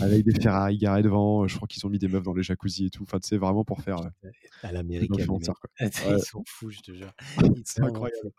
[0.00, 1.48] avec des Ferrari garés devant.
[1.48, 3.02] Je crois qu'ils ont mis des meufs dans les jacuzzi et tout.
[3.02, 3.98] Enfin, c'est vraiment pour faire.
[3.98, 4.30] Euh,
[4.62, 5.26] à l'américaine.
[5.80, 7.12] Ils sont fous, je te jure.
[7.64, 8.30] C'est incroyable.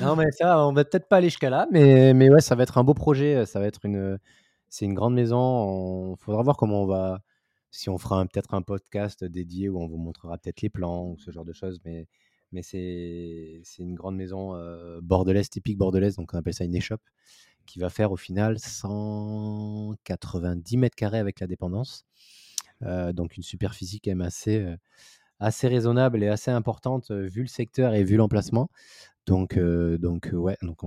[0.00, 2.62] Non, mais ça, on va peut-être pas aller jusqu'à là, mais, mais ouais, ça va
[2.62, 3.44] être un beau projet.
[3.44, 4.20] Ça va être une.
[4.68, 6.14] C'est une grande maison.
[6.14, 7.22] Il faudra voir comment on va.
[7.72, 11.18] Si on fera peut-être un podcast dédié où on vous montrera peut-être les plans ou
[11.18, 12.06] ce genre de choses, mais
[12.52, 14.54] mais c'est une grande maison
[15.02, 17.02] bordelaise, typique bordelaise, donc on appelle ça une échoppe,
[17.66, 22.04] qui va faire au final 190 mètres carrés avec la dépendance.
[22.80, 24.66] donc une superficie quand même assez,
[25.38, 28.70] assez raisonnable et assez importante vu le secteur et vu l'emplacement.
[29.26, 30.80] Donc, donc ouais, donc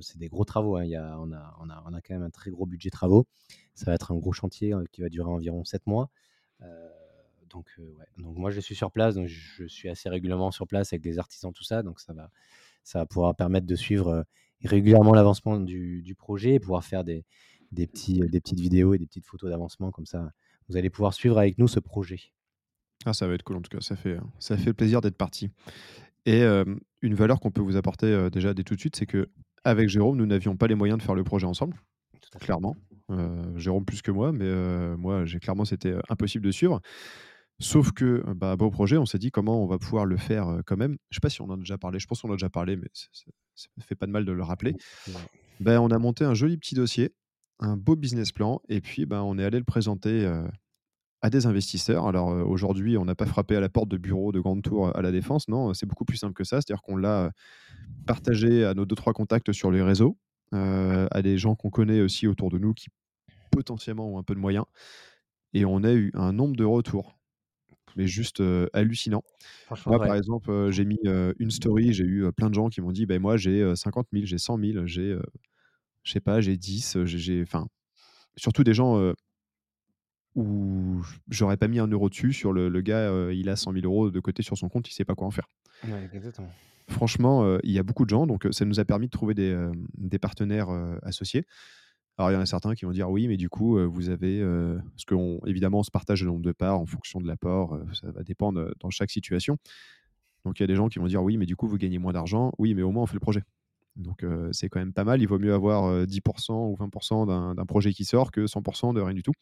[0.00, 0.76] c'est des gros travaux.
[0.76, 0.84] Hein.
[0.84, 2.90] Il y a, on, a, on, a, on, a, quand même un très gros budget
[2.90, 3.26] travaux.
[3.74, 6.10] Ça va être un gros chantier qui va durer environ 7 mois.
[7.52, 7.66] Donc,
[8.18, 11.18] donc moi, je suis sur place, donc je suis assez régulièrement sur place avec des
[11.18, 11.82] artisans, tout ça.
[11.82, 12.30] Donc ça va,
[12.84, 14.24] ça va pouvoir permettre de suivre
[14.64, 17.24] régulièrement l'avancement du, projet et pouvoir faire des,
[17.70, 19.90] des, petits, des petites vidéos et des petites photos d'avancement.
[19.90, 20.32] Comme ça,
[20.68, 22.20] vous allez pouvoir suivre avec nous ce projet.
[23.04, 25.50] Ah, ça va être cool en tout cas, ça fait, ça fait plaisir d'être parti.
[26.24, 29.28] Et une valeur qu'on peut vous apporter déjà dès tout de suite, c'est que
[29.64, 31.76] avec Jérôme, nous n'avions pas les moyens de faire le projet ensemble,
[32.40, 32.76] clairement.
[33.56, 36.80] Jérôme plus que moi, mais moi, j'ai clairement, c'était impossible de suivre.
[37.62, 40.76] Sauf que, bah, beau projet, on s'est dit comment on va pouvoir le faire quand
[40.76, 40.96] même.
[41.10, 42.50] Je sais pas si on en a déjà parlé, je pense qu'on en a déjà
[42.50, 44.74] parlé, mais ça ne fait pas de mal de le rappeler.
[45.60, 47.14] Ben, on a monté un joli petit dossier,
[47.60, 50.28] un beau business plan, et puis ben, on est allé le présenter
[51.20, 52.08] à des investisseurs.
[52.08, 55.00] Alors aujourd'hui, on n'a pas frappé à la porte de bureau de Grande Tour à
[55.00, 56.60] la Défense, non, c'est beaucoup plus simple que ça.
[56.60, 57.30] C'est-à-dire qu'on l'a
[58.08, 60.18] partagé à nos deux, trois contacts sur les réseaux,
[60.50, 62.88] à des gens qu'on connaît aussi autour de nous qui
[63.52, 64.64] potentiellement ont un peu de moyens.
[65.52, 67.16] Et on a eu un nombre de retours
[67.96, 69.22] mais juste hallucinant.
[69.86, 71.00] Moi, par exemple, j'ai mis
[71.38, 74.26] une story, j'ai eu plein de gens qui m'ont dit, ben moi, j'ai 50 000,
[74.26, 75.18] j'ai 100 000, j'ai,
[76.02, 77.66] je sais pas, j'ai 10, j'ai, enfin,
[78.36, 79.12] surtout des gens
[80.34, 84.10] où j'aurais pas mis un euro dessus sur le, gars, il a 100 000 euros
[84.10, 85.48] de côté sur son compte, il sait pas quoi en faire.
[86.88, 89.70] Franchement, il y a beaucoup de gens, donc ça nous a permis de trouver des,
[89.94, 90.68] des partenaires
[91.02, 91.44] associés.
[92.22, 94.40] Alors, il y en a certains qui vont dire oui, mais du coup, vous avez.
[94.92, 98.22] parce qu'évidemment, on se partage le nombre de parts en fonction de l'apport, ça va
[98.22, 99.56] dépendre dans chaque situation.
[100.44, 101.98] Donc, il y a des gens qui vont dire oui, mais du coup, vous gagnez
[101.98, 102.52] moins d'argent.
[102.58, 103.42] Oui, mais au moins, on fait le projet.
[103.96, 105.20] Donc, c'est quand même pas mal.
[105.20, 109.14] Il vaut mieux avoir 10% ou 20% d'un projet qui sort que 100% de rien
[109.14, 109.32] du tout.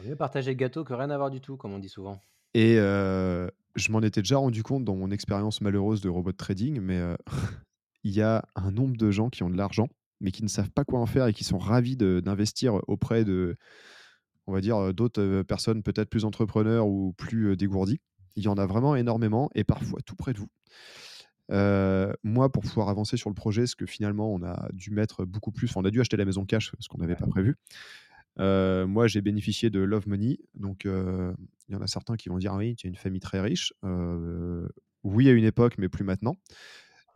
[0.00, 2.20] Il vaut mieux partager le gâteau que rien avoir du tout, comme on dit souvent.
[2.54, 7.00] Et je m'en étais déjà rendu compte dans mon expérience malheureuse de robot trading, mais
[8.02, 9.86] il y a un nombre de gens qui ont de l'argent
[10.20, 13.56] mais qui ne savent pas quoi en faire et qui sont ravis d'investir auprès de,
[14.46, 18.00] on va dire, d'autres personnes peut-être plus entrepreneurs ou plus dégourdis.
[18.36, 20.50] Il y en a vraiment énormément et parfois tout près de vous.
[22.22, 25.52] moi, pour pouvoir avancer sur le projet, ce que finalement on a dû mettre beaucoup
[25.52, 27.56] plus, on a dû acheter la maison cash, ce qu'on n'avait pas prévu.
[28.38, 30.38] moi, j'ai bénéficié de Love Money.
[30.54, 33.40] Donc, il y en a certains qui vont dire oui, tu as une famille très
[33.40, 33.72] riche.
[35.02, 36.36] oui, à une époque, mais plus maintenant.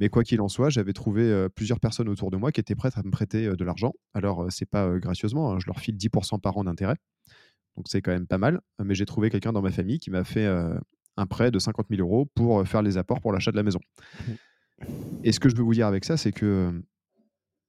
[0.00, 2.96] Mais quoi qu'il en soit, j'avais trouvé plusieurs personnes autour de moi qui étaient prêtes
[2.96, 3.92] à me prêter de l'argent.
[4.12, 6.96] Alors, c'est pas gracieusement, hein, je leur file 10% par an d'intérêt.
[7.76, 8.60] Donc, c'est quand même pas mal.
[8.82, 10.46] Mais j'ai trouvé quelqu'un dans ma famille qui m'a fait
[11.16, 13.80] un prêt de 50 000 euros pour faire les apports pour l'achat de la maison.
[15.22, 16.82] Et ce que je veux vous dire avec ça, c'est que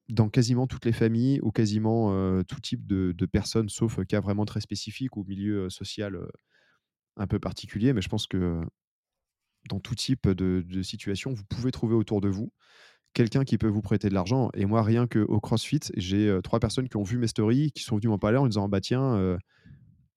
[0.09, 4.45] dans quasiment toutes les familles ou quasiment tout type de, de, personnes, sauf cas vraiment
[4.45, 6.17] très spécifiques ou milieu social
[7.17, 8.61] un peu particulier, mais je pense que
[9.69, 12.51] dans tout type de, situation, vous pouvez trouver autour de vous
[13.13, 14.49] quelqu'un qui peut vous prêter de l'argent.
[14.55, 17.95] Et moi, rien qu'au CrossFit, j'ai trois personnes qui ont vu mes stories, qui sont
[17.95, 19.37] venues m'en parler en me disant bah tiens,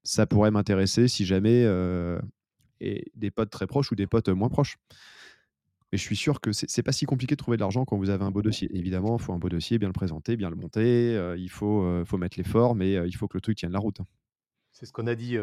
[0.03, 1.65] ça pourrait m'intéresser si jamais
[2.81, 4.77] et des potes très proches ou des potes moins proches.
[5.93, 8.11] Mais je suis sûr que c'est pas si compliqué de trouver de l'argent quand vous
[8.11, 8.69] avez un beau dossier.
[8.77, 11.35] Évidemment, il faut un beau dossier, bien le présenter, bien le monter.
[11.39, 14.01] il faut, faut mettre l'effort, mais il faut que le truc tienne la route.
[14.79, 15.37] C'est ce qu'on a dit,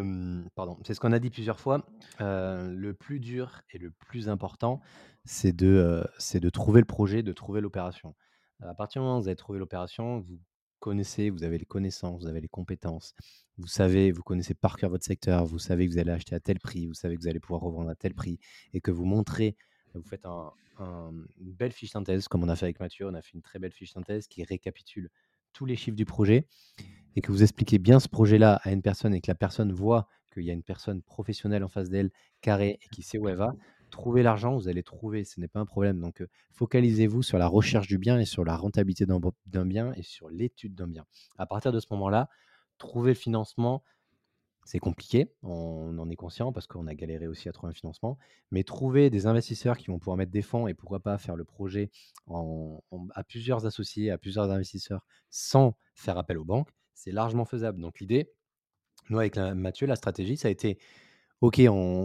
[0.56, 1.86] pardon, c'est ce qu'on a dit plusieurs fois.
[2.22, 4.80] le plus dur et le plus important,
[5.26, 8.16] c'est de, c'est de trouver le projet, de trouver l'opération.
[8.62, 10.40] À partir du moment où vous avez trouvé l'opération, vous
[10.80, 13.14] connaissez, vous avez les connaissances, vous avez les compétences,
[13.58, 16.40] vous savez, vous connaissez par cœur votre secteur, vous savez que vous allez acheter à
[16.40, 18.40] tel prix, vous savez que vous allez pouvoir revendre à tel prix,
[18.72, 19.58] et que vous montrez,
[19.96, 20.26] vous faites
[20.80, 23.60] une belle fiche synthèse, comme on a fait avec Mathieu, on a fait une très
[23.60, 25.10] belle fiche synthèse qui récapitule
[25.56, 26.48] tous les chiffres du projet,
[27.16, 30.08] et que vous expliquez bien ce projet-là à une personne, et que la personne voit
[30.34, 33.38] qu'il y a une personne professionnelle en face d'elle, carrée, et qui sait où elle
[33.38, 33.56] va,
[33.90, 36.02] trouver l'argent, vous allez trouver, ce n'est pas un problème.
[36.02, 40.30] Donc, focalisez-vous sur la recherche du bien et sur la rentabilité d'un bien et sur
[40.30, 41.06] l'étude d'un bien.
[41.38, 42.28] À partir de ce moment-là,
[42.78, 43.82] trouver le financement,
[44.68, 48.18] c'est compliqué, on en est conscient parce qu'on a galéré aussi à trouver un financement,
[48.50, 51.46] mais trouver des investisseurs qui vont pouvoir mettre des fonds et pourquoi pas faire le
[51.46, 51.92] projet
[53.14, 57.80] à plusieurs associés, à plusieurs investisseurs sans faire appel aux banques, c'est largement faisable.
[57.80, 58.32] Donc l'idée,
[59.12, 60.80] nous avec Mathieu, la stratégie, ça a été,
[61.42, 61.60] ok,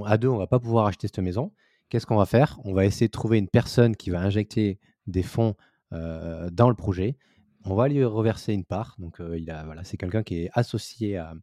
[0.05, 1.55] à deux, on va pas pouvoir acheter cette maison,
[1.89, 2.59] qu'est-ce qu'on va faire?
[2.65, 5.55] On va essayer de trouver une personne qui va injecter des fonds
[5.91, 7.17] dans le projet.
[7.65, 8.97] On va lui reverser une part.
[8.99, 11.35] Donc, il a, voilà, c'est quelqu'un qui est associé à.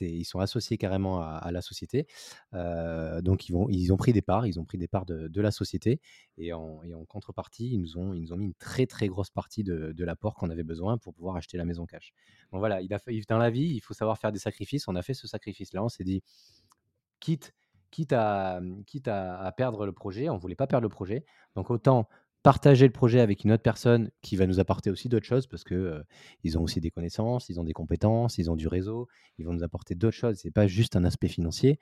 [0.00, 2.06] Ils sont associés carrément à, la société.
[2.52, 4.46] donc, ils, ont pris des parts.
[4.46, 6.00] Ils ont pris des parts de, la société.
[6.38, 10.50] Et en, contrepartie, ils nous, ont, mis une très, très grosse partie de, l'apport qu'on
[10.50, 12.12] avait besoin pour pouvoir acheter la maison cash.
[12.52, 12.98] Donc, voilà, il a,
[13.28, 14.88] dans la vie, il faut savoir faire des sacrifices.
[14.88, 15.82] On a fait ce sacrifice-là.
[15.82, 16.22] On s'est dit,
[17.20, 17.52] quitte
[18.12, 18.60] à,
[19.06, 21.24] à, perdre le projet, on ne voulait pas perdre le projet.
[21.54, 22.08] Donc autant
[22.42, 25.62] partager le projet avec une autre personne qui va nous apporter aussi d'autres choses parce
[25.62, 26.02] que
[26.42, 29.52] ils ont aussi des connaissances, ils ont des compétences, ils ont du réseau, ils vont
[29.52, 30.38] nous apporter d'autres choses.
[30.38, 31.78] C'est pas juste un aspect financier.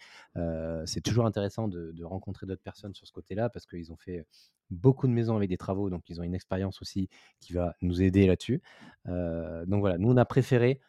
[0.86, 4.24] c'est toujours intéressant de, rencontrer d'autres personnes sur ce côté-là parce qu'ils ont fait
[4.70, 7.08] beaucoup de maisons avec des travaux, donc ils ont une expérience aussi
[7.40, 8.60] qui va nous aider là-dessus.
[9.06, 10.80] donc voilà, nous on a préféré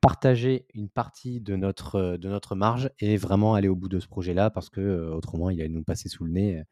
[0.00, 4.06] partager une partie de notre, de notre marge et vraiment aller au bout de ce
[4.06, 6.62] projet-là parce que autrement il allait nous passer sous le nez.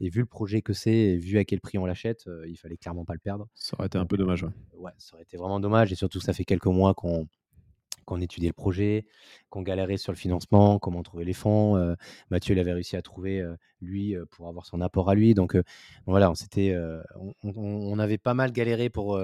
[0.00, 2.76] Et vu le projet que c'est, et vu à quel prix on l'achète, il fallait
[2.76, 3.48] clairement pas le perdre.
[3.54, 4.46] Ça aurait été un peu dommage.
[4.74, 4.92] Ouais.
[4.98, 5.92] ça aurait été vraiment dommage.
[5.92, 7.28] Et surtout, ça fait quelques mois qu'on
[8.06, 9.06] qu'on étudiait le projet,
[9.50, 11.94] qu'on galérait sur le financement, comment trouver les fonds.
[12.30, 13.46] Mathieu, il avait réussi à trouver,
[13.80, 15.34] lui, pour avoir son apport à lui.
[15.34, 15.56] Donc,
[16.06, 16.34] voilà, on,
[17.44, 19.20] on, on, avait pas mal galéré pour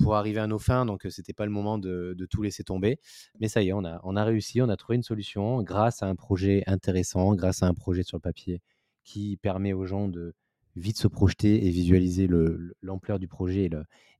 [0.00, 0.86] pour arriver à nos fins.
[0.86, 2.98] Donc, ce n'était pas le moment de, tout laisser tomber.
[3.38, 6.02] Mais ça y est, on a, on a réussi, on a trouvé une solution grâce
[6.02, 8.60] à un projet intéressant, grâce à un projet sur le papier
[9.04, 10.34] qui permet aux gens de
[10.76, 12.28] vite se projeter et visualiser
[12.82, 13.70] l'ampleur du projet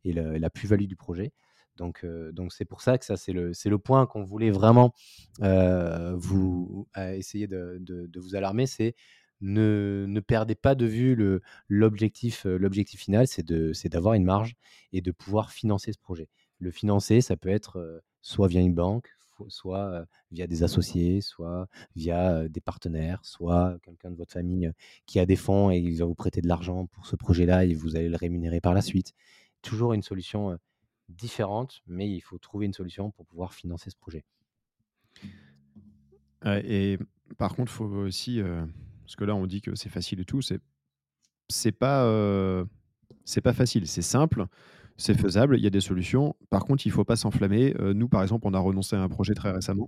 [0.04, 1.32] et, la plus-value du projet.
[1.76, 4.92] Donc, donc c'est pour ça que ça, c'est le, point qu'on voulait vraiment
[5.38, 8.66] vous essayer de, vous alarmer.
[8.66, 8.94] C'est
[9.40, 14.56] ne, perdez pas de vue l'objectif l'objectif final, c'est d'avoir une marge
[14.92, 16.28] et de pouvoir financer ce projet.
[16.58, 19.08] Le financer, ça peut être soit via une banque,
[19.48, 24.70] soit via des associés, soit via des partenaires, soit quelqu'un de votre famille
[25.06, 27.74] qui a des fonds et il va vous prêter de l'argent pour ce projet-là et
[27.74, 29.12] vous allez le rémunérer par la suite.
[29.62, 30.58] Toujours une solution
[31.08, 34.24] différente, mais il faut trouver une solution pour pouvoir financer ce projet.
[36.44, 36.98] et
[37.38, 38.40] par contre, il faut aussi
[39.10, 40.40] parce que là, on dit que c'est facile et tout.
[40.40, 42.64] C'est pas
[43.24, 43.86] c'est pas facile.
[43.86, 44.46] C'est simple,
[45.00, 45.56] c'est faisable.
[45.56, 46.36] Il y a des solutions.
[46.50, 47.74] Par contre, il faut pas s'enflammer.
[47.80, 49.86] Euh, nous, par exemple, on a renoncé à un projet très récemment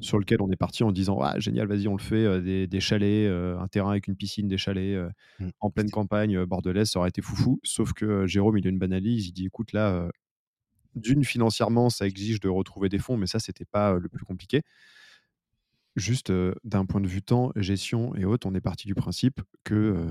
[0.00, 2.24] sur lequel on est parti en disant ah génial, vas-y, on le fait.
[2.24, 4.98] Euh, des, des, chalets, un terrain avec une piscine, des chalets
[5.38, 5.48] mmh.
[5.60, 7.60] en pleine campagne bordelaise, ça aurait été foufou.
[7.64, 9.28] Sauf que Jérôme, il a une bonne analyse.
[9.28, 10.08] Il dit écoute là.
[10.94, 14.62] d'une, financièrement, ça exige de retrouver des fonds, mais ça, c'était pas le plus compliqué.
[15.96, 16.32] Juste
[16.64, 20.06] d'un point de vue temps, gestion et autres, on est parti du principe que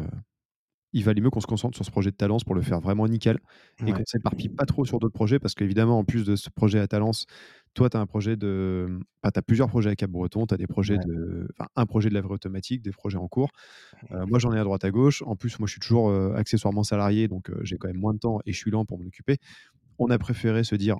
[0.95, 3.05] il valait mieux qu'on se concentre sur ce projet de Talence pour le faire vraiment
[3.05, 3.37] nickel
[3.85, 6.79] et qu'on s'éparpille pas trop sur d'autres projets parce qu'évidemment, en plus de ce projet
[6.79, 7.25] à Talence,
[7.73, 8.87] toi, tu as un projet de.
[9.21, 11.49] Tu as plusieurs projets à Cap-Breton, tu as des projets de.
[11.59, 13.49] Enfin, un projet de laverie automatique, des projets en cours.
[14.09, 15.21] moi, j'en ai à droite à gauche.
[15.25, 18.39] En plus, moi, je suis toujours accessoirement salarié, donc j'ai quand même moins de temps
[18.45, 19.37] et je suis lent pour m'en occuper.
[19.99, 20.97] On a préféré se dire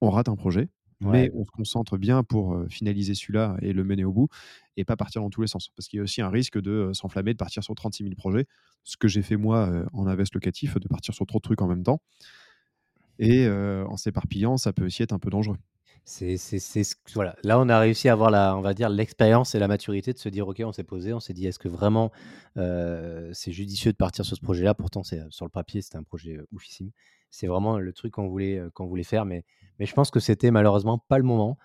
[0.00, 0.68] on rate un projet,
[1.02, 4.28] mais on se concentre bien pour finaliser celui-là et le mener au bout
[4.76, 5.68] et pas partir dans tous les sens.
[5.76, 8.46] Parce qu'il y a aussi un risque de s'enflammer, de partir sur 36 000 projets,
[8.84, 11.68] ce que j'ai fait moi en invest locatif, de partir sur trop de trucs en
[11.68, 12.00] même temps.
[13.18, 15.58] Et en s'éparpillant, ça peut aussi être un peu dangereux.
[16.04, 16.36] C'est,
[17.14, 17.36] voilà.
[17.44, 20.18] Là, on a réussi à avoir la, on va dire, l'expérience et la maturité de
[20.18, 22.10] se dire, ok, on s'est posé, on s'est dit, est-ce que vraiment
[22.56, 24.74] c'est judicieux de partir sur ce projet-là?
[24.74, 26.90] Pourtant, c'est sur le papier, c'était un projet oufissime.
[27.32, 29.44] C'est vraiment le truc qu'on voulait, voulait faire, mais
[29.78, 31.58] mais je pense que c'était malheureusement pas le moment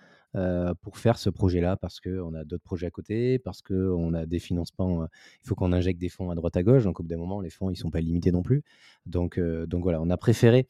[0.82, 4.40] pour faire ce projet-là parce qu'on a d'autres projets à côté, parce qu'on a des
[4.40, 5.06] financements.
[5.06, 6.84] il faut qu'on injecte des fonds à droite à gauche.
[6.84, 8.64] Donc, au bout d'un moment, les fonds, ils sont pas limités non plus.
[9.06, 10.68] Donc, donc voilà, on a préféré,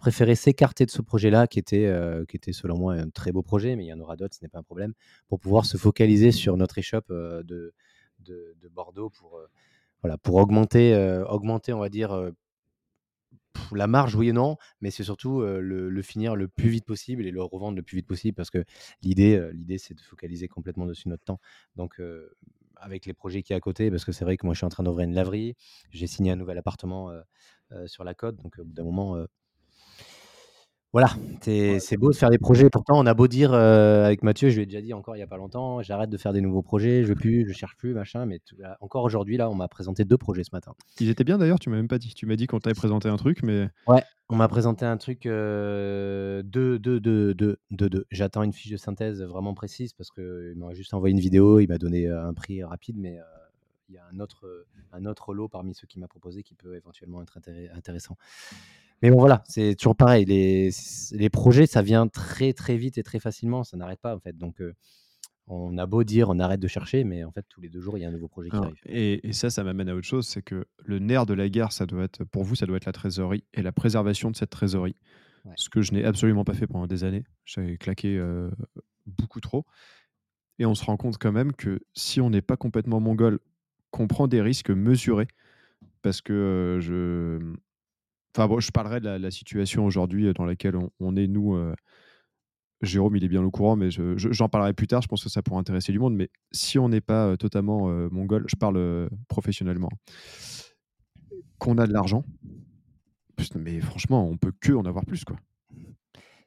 [0.00, 1.90] préféré s'écarter de ce projet-là qui était,
[2.28, 4.44] qui était selon moi un très beau projet, mais il y en aura d'autres, ce
[4.44, 4.92] n'est pas un problème,
[5.28, 7.74] pour pouvoir se focaliser sur notre échoppe de,
[8.20, 9.38] de, Bordeaux pour,
[10.02, 10.94] voilà, pour augmenter,
[11.28, 12.32] augmenter, on va dire,
[13.72, 17.30] la marge, oui et non, mais c'est surtout le, finir le plus vite possible et
[17.30, 18.64] le revendre le plus vite possible parce que
[19.02, 19.40] l'idée,
[19.78, 21.40] c'est de focaliser complètement dessus notre temps.
[21.76, 22.00] Donc,
[22.76, 24.66] avec les projets qui est à côté, parce que c'est vrai que moi je suis
[24.66, 25.54] en train d'ouvrir une laverie,
[25.90, 27.10] j'ai signé un nouvel appartement
[27.86, 29.24] sur la côte, donc au bout d'un moment,
[30.92, 32.68] voilà, c'est beau de faire des projets.
[32.68, 35.22] Pourtant, on a beau dire avec Mathieu, je lui ai déjà dit encore il n'y
[35.22, 37.94] a pas longtemps, j'arrête de faire des nouveaux projets, je veux plus, je cherche plus,
[37.94, 38.26] machin.
[38.26, 38.40] Mais
[38.80, 40.74] encore aujourd'hui, là, on m'a présenté deux projets ce matin.
[40.98, 42.12] Ils étaient bien d'ailleurs, tu m'as même pas dit.
[42.14, 43.68] Tu m'as dit qu'on t'avait présenté un truc, mais.
[43.86, 48.76] Ouais, on m'a présenté un truc deux, deux, deux, deux, deux, J'attends une fiche de
[48.76, 52.64] synthèse vraiment précise parce qu'il m'a juste envoyé une vidéo, il m'a donné un prix
[52.64, 53.18] rapide, mais
[53.88, 56.76] il y a un autre, un autre lot parmi ceux qu'il m'a proposé qui peut
[56.76, 57.38] éventuellement être
[57.74, 58.16] intéressant.
[59.02, 60.24] Mais bon, voilà, c'est toujours pareil.
[60.24, 60.70] Les,
[61.12, 63.64] les, projets, ça vient très, très vite et très facilement.
[63.64, 64.36] Ça n'arrête pas, en fait.
[64.36, 64.60] Donc,
[65.50, 67.98] on a beau dire, on arrête de chercher, mais en fait, tous les deux jours,
[67.98, 68.74] il y a un nouveau projet qui arrive.
[68.86, 71.86] Et, ça, ça m'amène à autre chose c'est que le nerf de la guerre, ça
[71.86, 74.96] doit être, pour vous, ça doit être la trésorerie et la préservation de cette trésorerie.
[75.56, 77.24] Ce que je n'ai absolument pas fait pendant des années.
[77.46, 78.22] J'avais claqué
[79.06, 79.64] beaucoup trop.
[80.58, 83.40] Et on se rend compte quand même que si on n'est pas complètement mongol,
[83.90, 85.26] qu'on prend des risques mesurés,
[86.02, 87.54] parce que je,
[88.34, 91.54] Enfin bon, je parlerai de la, situation aujourd'hui euh, dans laquelle on, est, nous.
[91.54, 91.74] Euh,
[92.82, 95.02] Jérôme, il est bien au courant, mais j'en parlerai plus tard.
[95.02, 96.14] Je pense que ça pourrait intéresser du monde.
[96.14, 99.90] Mais si on n'est pas euh, totalement mongol, je parle professionnellement,
[101.58, 102.24] qu'on a de l'argent,
[103.54, 105.36] mais franchement, on peut que en avoir plus, quoi.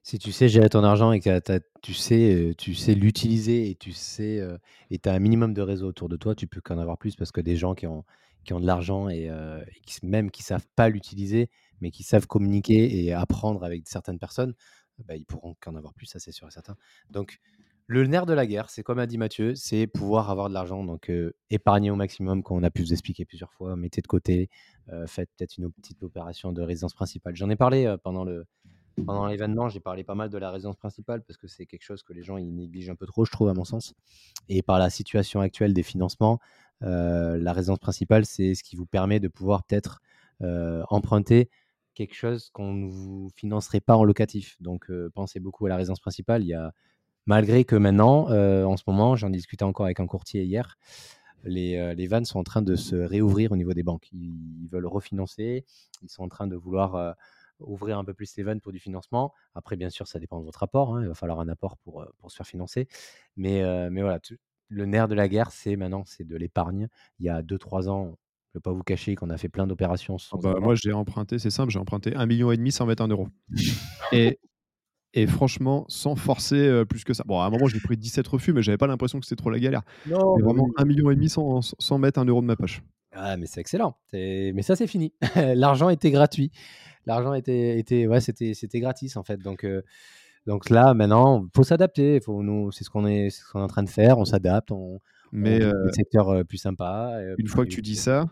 [0.06, 1.40] Si tu sais gérer ton argent et que
[1.82, 4.42] tu sais, tu sais l'utiliser et tu sais
[4.90, 7.32] et as un minimum de réseau autour de toi, tu peux qu'en avoir plus parce
[7.32, 8.04] que des gens qui ont,
[8.44, 9.30] qui ont de l'argent et,
[9.86, 11.50] qui, même qui savent pas l'utiliser,
[11.82, 14.54] mais qui savent communiquer et apprendre avec certaines personnes,
[15.06, 16.76] bah, ils pourront qu'en avoir plus, ça c'est sûr et certain.
[17.10, 17.40] Donc,
[17.88, 20.84] le nerf de la guerre, c'est comme a dit Mathieu, c'est pouvoir avoir de l'argent.
[20.86, 21.12] Donc,
[21.50, 24.50] épargner au maximum, comme on a pu vous expliquer plusieurs fois, mettez de côté,
[25.08, 27.36] faites peut-être une petite opération de résidence principale.
[27.36, 28.46] J'en ai parlé pendant le.
[29.08, 32.04] Pendant l'événement, j'ai parlé pas mal de la résidence principale parce que c'est quelque chose
[32.04, 33.96] que les gens ils négligent un peu trop, je trouve, à mon sens.
[34.50, 36.40] Et par la situation actuelle des financements,
[36.84, 40.02] la résidence principale, c'est ce qui vous permet de pouvoir peut-être
[40.90, 41.50] emprunter
[41.94, 44.62] quelque chose qu'on ne vous financerait pas en locatif.
[44.62, 46.44] Donc, pensez beaucoup à la résidence principale.
[46.44, 46.74] Il y a,
[47.26, 50.78] malgré que maintenant, en ce moment, j'en discutais encore avec un courtier hier,
[51.44, 54.10] les, les, vannes sont en train de se réouvrir au niveau des banques.
[54.14, 55.66] Ils, veulent refinancer.
[56.02, 57.16] Ils sont en train de vouloir
[57.60, 59.34] ouvrir un peu plus les vannes pour du financement.
[59.54, 60.96] Après, bien sûr, ça dépend de votre apport.
[60.96, 61.02] Hein.
[61.04, 62.88] Il va falloir un apport pour, pour se faire financer.
[63.36, 64.20] Mais, mais voilà,
[64.74, 66.88] le nerf de la guerre, c'est maintenant, c'est de l'épargne.
[67.20, 69.68] Il y a 2-3 ans, je ne vais pas vous cacher qu'on a fait plein
[69.68, 70.18] d'opérations.
[70.32, 73.04] Ah bah, moi, j'ai emprunté, c'est simple, j'ai emprunté 1,5 million et demi sans mettre
[73.04, 73.28] un euro.
[74.12, 74.40] et,
[75.14, 77.24] et franchement, sans forcer plus que ça.
[77.26, 79.50] Bon, à un moment, j'ai pris 17 refus, mais j'avais pas l'impression que c'était trop
[79.50, 79.82] la galère.
[80.08, 82.82] Non, mais vraiment, 1,5 million et demi sans, sans, mettre un euro de ma poche.
[83.12, 83.96] Ah, mais c'est excellent.
[84.12, 85.14] Mais ça, c'est fini.
[85.56, 86.52] L'argent était gratuit.
[87.06, 89.38] L'argent était, était, ouais, c'était, c'était gratis en fait.
[89.38, 89.66] Donc,
[90.46, 92.20] donc là, maintenant, faut s'adapter.
[92.20, 94.18] Faut nous, c'est ce qu'on est, ce qu'on est en train de faire.
[94.18, 94.72] On s'adapte.
[94.72, 95.00] On,
[95.32, 97.18] mais on secteur plus sympa.
[97.38, 98.28] Une fois que tu dis ça,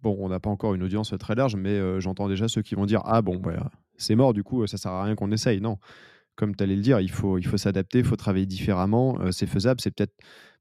[0.00, 2.76] Bon, on n'a pas encore une audience très large, mais euh, j'entends déjà ceux qui
[2.76, 5.60] vont dire Ah bon, bah, c'est mort, du coup, ça sert à rien qu'on essaye.
[5.60, 5.78] Non,
[6.36, 9.18] comme tu allais le dire, il faut, il faut s'adapter, il faut travailler différemment.
[9.20, 10.14] Euh, c'est faisable, c'est peut-être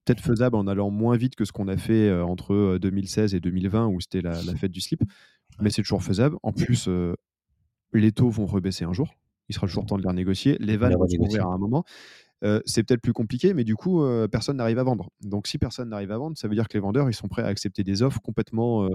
[0.05, 3.39] peut-être faisable en allant moins vite que ce qu'on a fait euh, entre 2016 et
[3.39, 5.03] 2020, où c'était la, fête du slip,
[5.60, 6.38] mais c'est toujours faisable.
[6.43, 6.89] En plus,
[7.93, 9.13] les taux vont rebaisser un jour.
[9.49, 10.57] Il sera toujours temps de les renégocier.
[10.60, 11.86] Les vannes vont s'ouvrir à un moment
[12.65, 15.10] c'est peut-être plus compliqué, mais du coup, personne n'arrive à vendre.
[15.21, 17.41] Donc, si personne n'arrive à vendre, ça veut dire que les vendeurs, ils sont prêts
[17.41, 18.88] à accepter des offres complètement,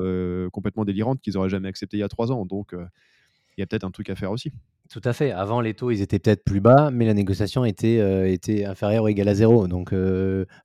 [0.53, 2.47] complètement délirantes qu'ils n'auraient jamais acceptées il y a trois ans.
[2.47, 4.53] Donc, il y a peut-être un truc à faire aussi.
[4.91, 5.33] Tout à fait.
[5.33, 9.09] Avant, les taux, ils étaient peut-être plus bas, mais la négociation était, était inférieure ou
[9.09, 9.67] égale à zéro.
[9.67, 9.93] Donc,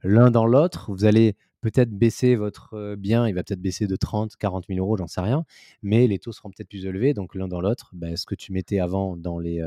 [0.04, 1.36] l'un dans l'autre, vous allez
[1.72, 5.22] peut-être baisser votre bien, il va peut-être baisser de 30, 40 000 euros, j'en sais
[5.22, 5.44] rien,
[5.84, 7.14] mais les taux seront peut-être plus élevés.
[7.14, 9.62] Donc l'un dans l'autre, ben, ce que tu mettais avant dans, les,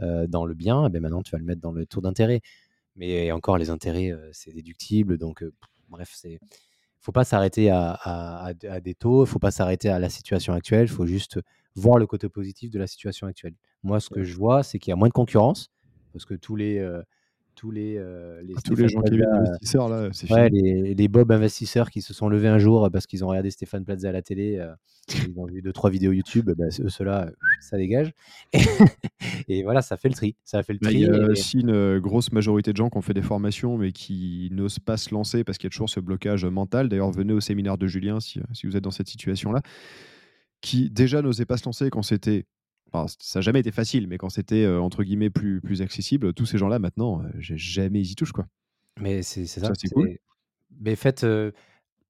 [0.00, 2.40] dans le bien, ben, maintenant tu vas le mettre dans le taux d'intérêt.
[2.96, 5.18] Mais encore, les intérêts, c'est déductible.
[5.18, 5.44] Donc,
[5.88, 6.40] bref, c'est
[7.06, 10.86] faut pas s'arrêter à, à, des taux, il faut pas s'arrêter à la situation actuelle,
[10.86, 11.38] il faut juste
[11.76, 13.54] voir le côté positif de la situation actuelle.
[13.84, 15.70] Moi, ce que je vois, c'est qu'il y a moins de concurrence,
[16.12, 16.84] parce que tous les,
[17.56, 21.08] tous les, euh, les, ah, tous les gens qui investisseurs là, c'est ouais, les, les,
[21.08, 24.12] Bob investisseurs qui se sont levés un jour parce qu'ils ont regardé Stéphane Plaza à
[24.12, 24.72] la télé, euh,
[25.26, 27.30] ils ont vu deux trois vidéos YouTube, bah, ceux-là,
[27.60, 28.12] ça dégage.
[29.48, 31.00] Et, voilà, ça fait le tri, ça fait le bah, tri.
[31.00, 33.78] il y a aussi une euh, grosse majorité de gens qui ont fait des formations
[33.78, 36.90] mais qui n'osent pas se lancer parce qu'il y a toujours ce blocage mental.
[36.90, 39.62] D'ailleurs, venez au séminaire de Julien si, si vous êtes dans cette situation-là,
[40.60, 42.44] qui déjà n'osaient pas se lancer quand c'était
[42.92, 46.58] ça n'a jamais été facile, mais quand c'était entre guillemets plus, plus accessible, tous ces
[46.58, 48.46] gens-là maintenant, j'ai jamais ils y touchent quoi.
[49.00, 49.72] Mais c'est ça.
[49.74, 50.16] c'est cool.
[50.80, 51.26] Mais faites,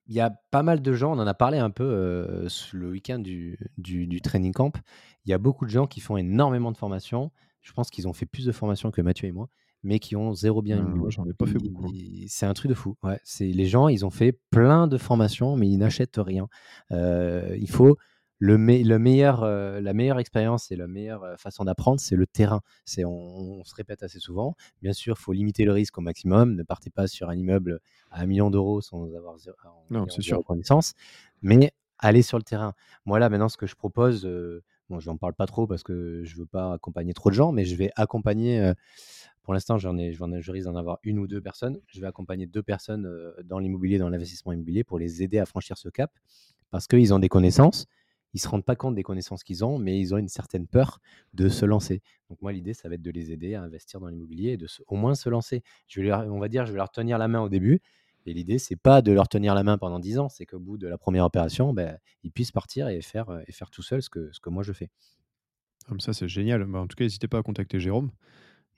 [0.09, 3.19] il y a pas mal de gens, on en a parlé un peu le week-end
[3.19, 4.77] du, du, training camp.
[5.25, 7.33] Il y a beaucoup de gens qui font énormément de formations.
[7.63, 9.49] Je pense qu'ils ont fait plus de formations que Mathieu et moi,
[9.83, 11.01] mais qui ont zéro bien immobilier.
[11.01, 11.93] moi, j'en ai pas fait beaucoup.
[12.29, 12.97] C'est un truc de fou.
[13.03, 16.49] Ouais, c'est les gens, ils ont fait plein de formations, mais ils n'achètent rien.
[16.91, 17.97] il faut
[18.39, 22.27] le, le meilleur, euh, la meilleure expérience et la meilleure euh, façon d'apprendre, c'est le
[22.27, 22.61] terrain.
[22.85, 24.55] C'est, on, se répète assez souvent.
[24.83, 26.55] Bien sûr, il faut limiter le risque au maximum.
[26.55, 27.81] Ne partez pas sur un immeuble
[28.11, 29.57] à un million d'euros sans avoir zéro,
[29.91, 30.45] non, c'est sûr.
[30.45, 30.95] connaissance.
[31.43, 32.75] Mais allez sur le terrain.
[33.07, 35.83] Moi, là, maintenant, ce que je propose, euh, bon, je n'en parle pas trop parce
[35.83, 38.73] que je ne veux pas accompagner trop de gens, mais je vais accompagner.
[39.43, 41.81] pour l'instant, j'en ai, je risque d'en avoir une ou deux personnes.
[41.87, 43.11] Je vais accompagner deux personnes
[43.45, 46.13] dans l'immobilier, dans l'investissement immobilier, pour les aider à franchir ce cap
[46.71, 47.87] parce qu'ils ont des connaissances
[48.37, 51.01] ils se rendent pas compte des connaissances qu'ils ont, mais ils ont une certaine peur
[51.33, 52.03] de se lancer.
[52.29, 54.67] Donc moi, l'idée, ça va être de les aider à investir dans l'immobilier et de
[54.89, 55.63] au moins se lancer.
[55.89, 57.81] Je vais on va dire, je vais leur tenir la main au début.
[58.27, 60.77] Et l'idée, c'est pas de leur tenir la main pendant 10 ans, c'est qu'au bout
[60.77, 64.11] de la première opération, ben, ils puissent partir et faire, et faire tout seul ce
[64.11, 64.91] que, ce que moi je fais.
[65.89, 66.65] Comme ça, c'est génial.
[66.65, 68.11] Bah, en tout cas, n'hésitez pas à contacter Jérôme.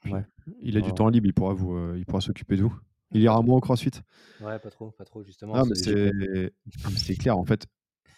[0.05, 0.25] Ouais.
[0.61, 2.79] Il a du temps libre, il pourra, vous, euh, il pourra s'occuper de vous.
[3.11, 3.91] Il ira moins au CrossFit
[4.41, 5.55] Ouais, pas trop, pas trop, justement.
[5.57, 7.67] Ah, c'est clair, en fait.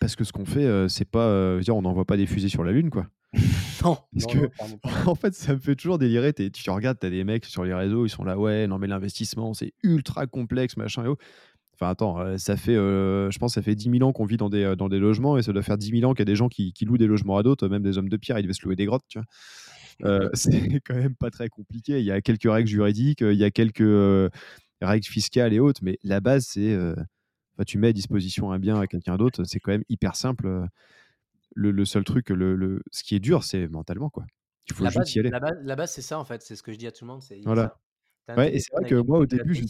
[0.00, 1.58] Parce que ce qu'on fait, c'est pas.
[1.60, 3.06] dire, on n'envoie pas des fusées sur la Lune, quoi.
[3.84, 4.50] non, Parce que,
[5.06, 6.32] en fait, ça me fait toujours délirer.
[6.32, 8.86] Tu regardes, tu as des mecs sur les réseaux, ils sont là, ouais, non, mais
[8.86, 11.16] l'investissement, c'est ultra complexe, machin et oh.
[11.74, 14.74] Enfin, attends, ça fait, je pense, ça fait 10 000 ans qu'on vit dans des,
[14.76, 16.50] dans des logements et ça doit faire 10 000 ans qu'il y a des gens
[16.50, 18.66] qui, qui louent des logements à d'autres, même des hommes de pierre, ils devaient se
[18.66, 19.26] louer des grottes, tu vois.
[20.34, 22.00] c'est quand même pas très compliqué.
[22.00, 24.30] Il y a quelques règles juridiques, il y a quelques
[24.82, 26.76] règles fiscales et autres, mais la base, c'est
[27.66, 30.46] tu mets à disposition un bien à quelqu'un d'autre, c'est quand même hyper simple.
[30.46, 30.66] Euh,
[31.54, 34.24] le, seul truc, le, ce qui est dur, c'est mentalement, quoi.
[34.68, 35.30] Il faut juste y aller.
[35.30, 36.42] La base, c'est ça, en fait.
[36.42, 37.22] C'est ce que je dis à tout le monde.
[37.44, 37.76] Voilà.
[38.36, 39.64] Ouais, et c'est vrai que moi, au début,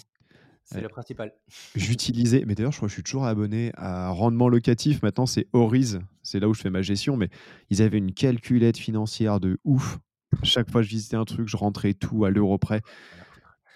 [0.64, 1.32] c'est le principal.
[1.74, 5.02] J'utilisais, mais d'ailleurs, je crois que je suis toujours abonné à Rendement Locatif.
[5.02, 6.00] Maintenant, c'est Oriz.
[6.22, 7.16] C'est là où je fais ma gestion.
[7.16, 7.30] Mais
[7.70, 9.98] ils avaient une calculette financière de ouf.
[10.42, 12.82] Chaque fois que je visitais un truc, je rentrais tout à l'euro près.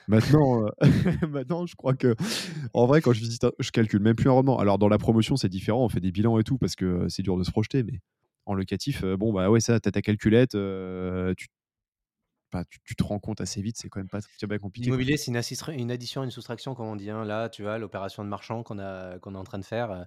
[0.09, 0.71] Maintenant, euh,
[1.29, 2.15] maintenant, je crois que,
[2.73, 4.59] en vrai, quand je visite, je calcule même plus un rendement.
[4.59, 7.09] Alors, dans la promotion, c'est différent, on fait des bilans et tout parce que euh,
[7.09, 8.01] c'est dur de se projeter, mais
[8.47, 11.49] en locatif, euh, bon, bah ouais, ça, t'as ta calculette, tu,
[12.53, 14.85] bah, tu, te rends compte assez vite, c'est quand même pas très compliqué.
[14.85, 17.11] L'immobilier, c'est une, une, addition, une soustraction, comme on dit.
[17.11, 17.25] Hein.
[17.25, 18.77] Là, tu vois, l'opération de marchand qu'on
[19.21, 20.07] qu'on est en train de faire.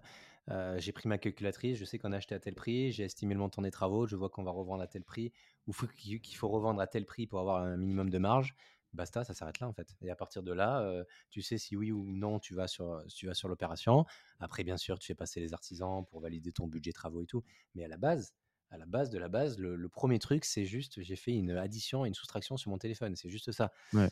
[0.77, 3.39] j'ai pris ma calculatrice, je sais qu'on a acheté à tel prix, j'ai estimé le
[3.39, 5.33] montant des travaux, je vois qu'on va revendre à tel prix,
[5.65, 8.55] ou qu'il faut revendre à tel prix pour avoir un minimum de marge
[8.97, 9.95] basta, ça s'arrête là en fait.
[10.01, 13.27] Et à partir de là, tu sais si oui ou non tu vas sur, tu
[13.27, 14.05] vas sur l'opération.
[14.39, 17.43] Après, bien sûr, tu fais passer les artisans pour valider ton budget travaux et tout.
[17.75, 18.33] Mais à la base,
[18.69, 22.05] à la base de la base, le, premier truc, c'est juste, j'ai fait une addition
[22.05, 23.15] et une soustraction sur mon téléphone.
[23.15, 23.71] C'est juste ça.
[23.93, 24.09] Ouais.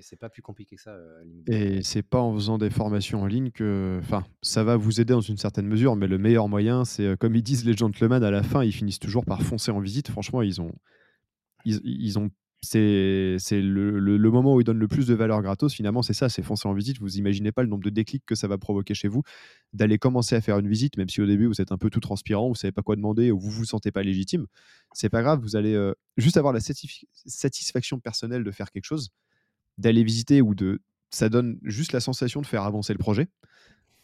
[0.00, 0.96] c'est pas plus compliqué que ça.
[1.48, 5.12] et c'est pas en faisant des formations en ligne que, enfin, ça va vous aider
[5.12, 8.30] dans une certaine mesure, mais le meilleur moyen, c'est comme ils disent les gentlemen à
[8.30, 10.08] la fin, ils finissent toujours par foncer en visite.
[10.08, 10.72] Franchement, ils ont,
[11.64, 12.30] ils, ils ont
[12.64, 16.28] c'est le, le, moment où il donne le plus de valeur gratos, finalement, c'est ça,
[16.28, 17.00] c'est foncer en visite.
[17.00, 19.22] Vous imaginez pas le nombre de déclics que ça va provoquer chez vous,
[19.72, 21.98] d'aller commencer à faire une visite, même si au début vous êtes un peu tout
[22.00, 24.46] transpirant, vous savez pas quoi demander ou vous vous sentez pas légitime.
[24.92, 29.10] C'est pas grave, vous allez euh, juste avoir la satisfaction personnelle de faire quelque chose,
[29.78, 30.80] d'aller visiter ou de.
[31.10, 33.28] Ça donne juste la sensation de faire avancer le projet.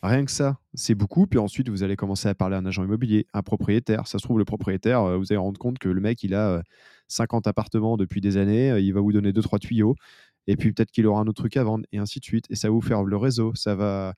[0.03, 1.27] Rien que ça, c'est beaucoup.
[1.27, 4.07] Puis ensuite, vous allez commencer à parler à un agent immobilier, un propriétaire.
[4.07, 6.63] Ça se trouve, le propriétaire, euh, vous allez rendre compte que le mec, il a
[7.09, 8.71] 50 euh, appartements depuis des années.
[8.71, 9.97] Euh, il va vous donner deux, trois tuyaux.
[10.47, 12.47] Et puis peut-être qu'il aura un autre truc à vendre, et ainsi de suite.
[12.49, 13.55] Et ça va vous faire le réseau.
[13.57, 14.15] Ça va,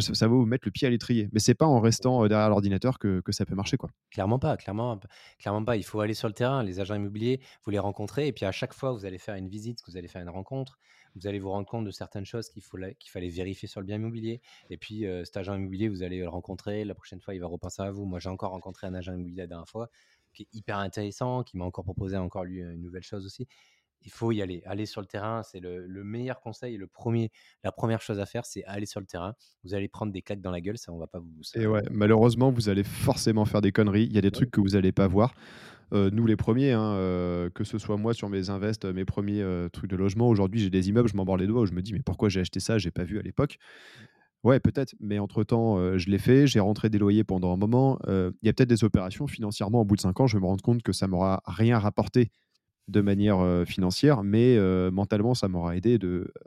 [0.00, 1.28] ça va vous mettre le pied à l'étrier.
[1.32, 3.76] Mais c'est pas en restant derrière l'ordinateur que, que, ça peut marcher.
[3.76, 3.90] quoi.
[4.10, 4.98] Clairement pas, clairement,
[5.38, 5.76] clairement pas.
[5.76, 6.64] Il faut aller sur le terrain.
[6.64, 8.26] Les agents immobiliers, vous les rencontrez.
[8.26, 10.78] Et puis à chaque fois, vous allez faire une visite, vous allez faire une rencontre
[11.14, 13.96] vous allez vous rendre compte de certaines choses qu'il qu'il fallait vérifier sur le bien
[13.96, 14.40] immobilier.
[14.70, 16.84] Et puis, euh, cet agent immobilier, vous allez le rencontrer.
[16.84, 18.04] La prochaine fois, il va repenser à vous.
[18.04, 19.90] Moi, j'ai encore rencontré un agent immobilier la dernière fois
[20.32, 23.46] qui est hyper intéressant, qui m'a encore proposé encore lui une nouvelle chose aussi.
[24.04, 26.76] Il faut y aller, aller sur le terrain, c'est le, meilleur conseil.
[26.76, 27.30] Le premier,
[27.62, 29.34] la première chose à faire, c'est aller sur le terrain.
[29.62, 31.30] Vous allez prendre des claques dans la gueule, ça, on va pas vous.
[31.54, 34.04] Et ouais, malheureusement, vous allez forcément faire des conneries.
[34.04, 35.34] Il y a des trucs que vous n'allez pas voir.
[35.92, 39.42] Euh, nous les premiers, hein, euh, que ce soit moi sur mes invests, mes premiers
[39.42, 41.82] euh, trucs de logement, aujourd'hui j'ai des immeubles, je m'en les doigts, où je me
[41.82, 43.58] dis mais pourquoi j'ai acheté ça, j'ai pas vu à l'époque.
[44.42, 48.00] Ouais, peut-être, mais entre-temps, je l'ai fait, j'ai rentré des loyers pendant un moment.
[48.08, 50.46] Il y a peut-être des opérations financièrement, au bout de 5 ans, je vais me
[50.46, 52.32] rendre compte que ça m'aura rien rapporté
[52.88, 54.58] de manière financière, mais
[54.90, 55.96] mentalement, ça m'aura aidé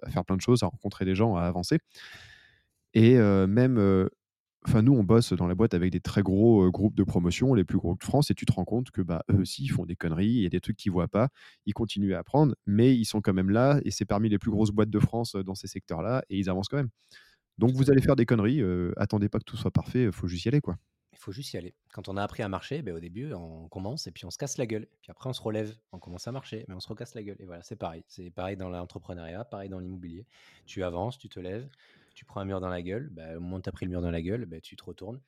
[0.03, 1.77] à faire plein de choses, à rencontrer des gens, à avancer.
[2.93, 4.09] Et même
[4.67, 7.63] Enfin, nous, on bosse dans la boîte avec des très gros groupes de promotion, les
[7.63, 9.85] plus gros de France, et tu te rends compte que bah, eux aussi, ils font
[9.85, 11.29] des conneries, il y a des trucs qu'ils voient pas,
[11.65, 14.51] ils continuent à apprendre, mais ils sont quand même là, et c'est parmi les plus
[14.51, 16.89] grosses boîtes de France dans ces secteurs-là, et ils avancent quand même.
[17.57, 20.27] Donc vous allez faire des conneries, euh, attendez pas que tout soit parfait, il faut
[20.27, 20.77] juste y aller quoi.
[21.13, 21.73] Il faut juste y aller.
[21.93, 24.37] Quand on a appris à marcher, ben, au début, on commence et puis on se
[24.37, 24.85] casse la gueule.
[25.01, 27.37] Puis après, on se relève, on commence à marcher, mais on se recasse la gueule.
[27.39, 28.03] Et voilà, c'est pareil.
[28.07, 30.27] C'est pareil dans l'entrepreneuriat, pareil dans l'immobilier.
[30.65, 31.69] Tu avances, tu te lèves,
[32.15, 33.09] tu prends un mur dans la gueule.
[33.11, 34.83] Ben, au moment où tu as pris le mur dans la gueule, ben, tu te
[34.83, 35.19] retournes.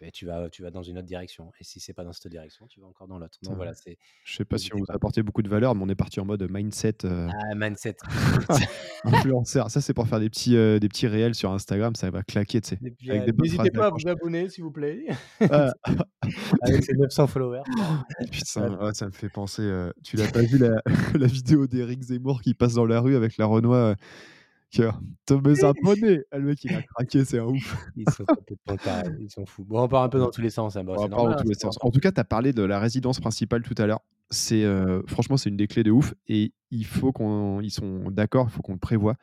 [0.00, 1.52] ben, tu, vas, tu vas dans une autre direction.
[1.60, 3.38] Et si c'est pas dans cette direction, tu vas encore dans l'autre.
[3.42, 5.82] Donc voilà, c'est Je sais pas si on vous a apporté beaucoup de valeur, mais
[5.84, 7.96] on est parti en mode mindset euh, Ah, mindset.
[9.04, 9.70] influenceur.
[9.70, 12.60] Ça c'est pour faire des petits, euh, des petits réels sur Instagram, ça va claquer,
[12.72, 15.04] euh, N'hésitez pas à vous abonner, s'il vous plaît,
[15.50, 15.72] Ah,
[16.62, 17.62] avec ses 900 followers.
[18.32, 19.62] putain, ouais, ça me fait penser.
[19.62, 20.80] euh, tu l'as pas vu la,
[21.14, 23.96] la vidéo d'Eric Zemmour qui passe dans la rue avec la Renoir
[24.80, 24.90] euh,
[25.26, 26.22] te mes abonnés.
[26.30, 27.76] Ah, Le mec il a craqué, c'est un ouf.
[27.96, 29.64] Ils sont complètement tarés, ils sont fous.
[29.64, 30.76] Bon, on part un peu dans tous les sens.
[30.76, 30.84] hein.
[30.84, 31.32] Bon, On normal.
[31.34, 31.78] dans hein, tous les sens.
[31.80, 34.00] En tout cas, tu as parlé de la résidence principale tout à l'heure.
[34.30, 38.10] C'est euh, franchement, c'est une des clés de ouf et il faut qu'on, ils sont
[38.10, 39.16] d'accord, il faut qu'on le prévoit.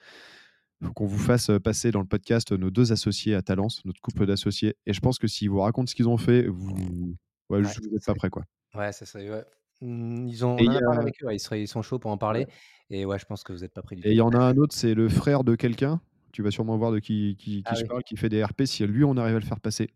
[0.82, 3.84] Il faut qu'on vous fasse euh, passer dans le podcast nos deux associés à Talence,
[3.86, 4.76] notre couple d'associés.
[4.86, 7.16] Et je pense que s'ils vous racontent ce qu'ils ont fait, vous,
[7.50, 8.44] ouais, Ouais, juste, vous n'êtes ça pas prêts quoi.
[8.76, 9.30] Ouais, ça serait.
[9.30, 9.44] ouais.
[9.82, 11.40] Mmh, Ils ont, Et on il en y a parlé a, avec eux, ouais, ils,
[11.40, 12.48] seraient, ils sont chauds pour en parler.
[12.90, 14.40] Et ouais, je pense que vous n'êtes pas prêts du et il y en a
[14.40, 16.02] un autre, c'est le frère de quelqu'un.
[16.32, 17.88] Tu vas sûrement voir de qui, qui, qui Ah je oui.
[17.88, 18.64] parle, qui fait des RP.
[18.66, 19.90] Si lui, on arrive à le faire passer.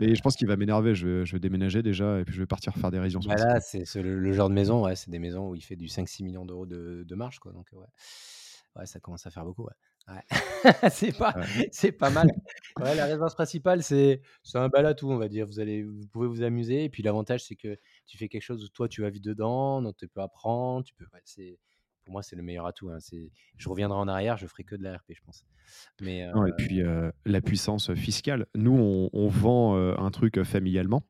[0.00, 0.94] Mais je pense qu'il va m'énerver.
[0.94, 3.36] Je vais, je vais déménager déjà et puis je vais partir faire des résidences Bah
[3.36, 3.60] là, principales.
[3.60, 5.86] c'est c'est le, le genre de maison, ouais, c'est des maisons où il fait du
[5.88, 7.52] 5-6 millions d'euros de, de marge, quoi.
[7.52, 7.86] Donc, ouais.
[8.76, 9.72] ouais, ça commence à faire beaucoup, ouais.
[10.08, 10.22] Ouais.
[10.90, 11.68] c'est pas, Ouais.
[11.72, 12.28] c'est pas mal.
[12.80, 15.46] Ouais, la résidence principale, c'est c'est un bal à tout, on va dire.
[15.46, 16.82] Vous, allez, vous pouvez vous amuser.
[16.84, 19.80] Et puis l'avantage, c'est que tu fais quelque chose où toi, tu vas vivre dedans,
[19.80, 20.84] donc tu peux apprendre.
[20.84, 21.56] Tu peux, c'est,
[22.04, 22.90] pour moi, c'est le meilleur atout.
[22.90, 22.98] Hein.
[22.98, 25.46] C'est, je reviendrai en arrière, je ferai que de la RP, je pense.
[26.00, 28.46] Mais Non, et euh, puis euh, la puissance fiscale.
[28.56, 31.06] Nous, on, on vend euh, un truc familialement,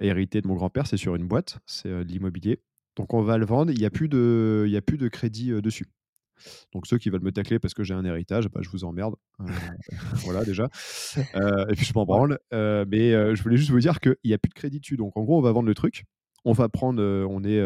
[0.00, 2.62] hérité de mon grand-père, c'est sur une boîte, c'est de l'immobilier.
[2.96, 5.08] Donc on va le vendre, il n'y a, plus de- il y a plus de
[5.08, 5.86] crédit dessus.
[6.72, 9.14] Donc ceux qui veulent me tacler parce que j'ai un héritage, bah, je vous emmerde.
[9.40, 9.44] Euh,
[10.24, 10.68] voilà déjà.
[11.34, 12.38] Euh, et puis je m'en branle.
[12.52, 14.96] Euh, mais je voulais juste vous dire qu'il n'y a plus de crédit dessus.
[14.96, 16.04] Donc en gros, on va vendre le truc.
[16.44, 17.60] On va prendre, on est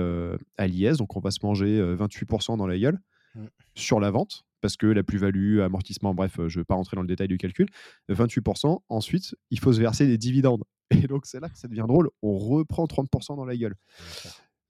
[0.56, 2.98] à l'IS, donc on va se manger euh, 28% dans la gueule
[3.34, 3.46] Mm.
[3.74, 7.02] sur la vente, parce que la plus-value, amortissement, bref, je ne vais pas rentrer dans
[7.02, 7.68] le détail du calcul.
[8.08, 8.80] 28%.
[8.88, 10.64] Ensuite, il faut se verser des dividendes.
[10.90, 12.10] Et donc c'est là que ça devient drôle.
[12.22, 13.74] On reprend 30% dans la gueule.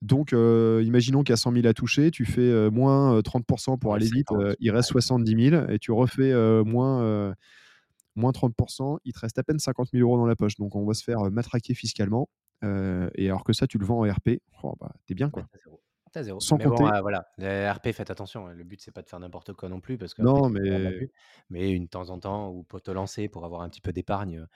[0.03, 3.23] Donc, euh, imaginons qu'il y a 100 000 à toucher, tu fais euh, moins euh,
[3.23, 4.43] 30% pour Ouais, aller vite, 50.
[4.43, 7.35] euh, il reste 70 000, et tu refais euh, moins, euh,
[8.17, 10.57] moins 30%, il te reste à peine 50 000 euros dans la poche.
[10.57, 12.29] Donc, on va se faire euh, matraquer fiscalement.
[12.65, 15.49] euh, et alors que ça, tu le vends en RP, oh, bah, t'es bien quoi.
[16.13, 16.41] t'as zéro.
[16.41, 18.47] Sans Mais bon, compter, euh, voilà, les RP, faites attention.
[18.47, 18.55] hein.
[18.55, 21.09] Le but, c'est pas de faire n'importe quoi non plus, parce qu'après, non, mais.
[21.51, 23.93] Mais une de temps en temps, ou pour te lancer, pour avoir un petit peu
[23.93, 24.47] d'épargne,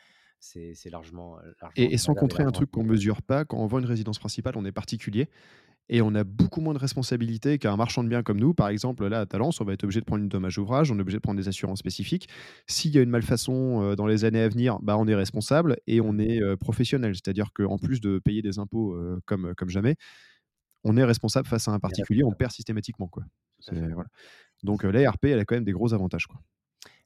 [0.42, 2.92] c'est largement, euh, largement et, et sans compter un truc qu'on optimisé.
[2.94, 5.28] mesure pas, quand on vend une résidence principale, on est particulier
[5.88, 8.54] et on a beaucoup moins de responsabilités qu'un marchand de biens comme nous.
[8.54, 10.98] Par exemple, là, à Talence, on va être obligé de prendre une dommage ouvrage, on
[10.98, 12.28] est obligé de prendre des assurances spécifiques.
[12.66, 15.76] S'il y a une malfaçon euh, dans les années à venir, bah, on est responsable
[15.86, 17.14] et on est euh, professionnel.
[17.14, 19.96] C'est-à-dire qu'en plus de payer des impôts euh, comme, comme jamais,
[20.84, 23.06] on est responsable face à un particulier, on perd systématiquement.
[23.06, 23.24] Quoi.
[23.70, 24.08] Voilà.
[24.62, 25.02] Donc à euh, fait.
[25.02, 26.26] la RP, elle a quand même des gros avantages.
[26.26, 26.40] Quoi.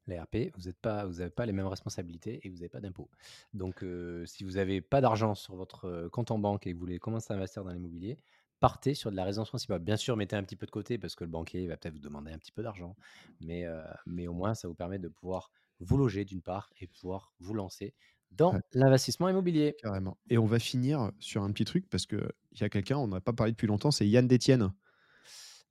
[0.07, 2.81] Les RP, vous n'avez pas, vous avez pas les mêmes responsabilités et vous n'avez pas
[2.81, 3.11] d'impôts.
[3.55, 6.75] Donc, euh, si vous n'avez pas d'argent sur votre euh, compte en banque et que
[6.77, 8.19] vous voulez commencer à investir dans l'immobilier,
[8.61, 9.81] partez sur de la résidence principale.
[9.81, 12.01] Bien sûr, mettez un petit peu de côté parce que le banquier va peut-être vous
[12.01, 12.97] demander un petit peu d'argent,
[13.41, 15.51] mais, euh, mais au moins, ça vous permet de pouvoir
[15.81, 17.95] vous loger d'une part et pouvoir vous lancer
[18.31, 18.61] dans Ouais.
[18.73, 19.77] l'investissement immobilier.
[19.83, 20.19] Carrément.
[20.31, 22.31] Et on va finir sur un petit truc parce qu'il
[22.61, 24.73] y a quelqu'un, on n'a pas parlé depuis longtemps, c'est Yann Détienne.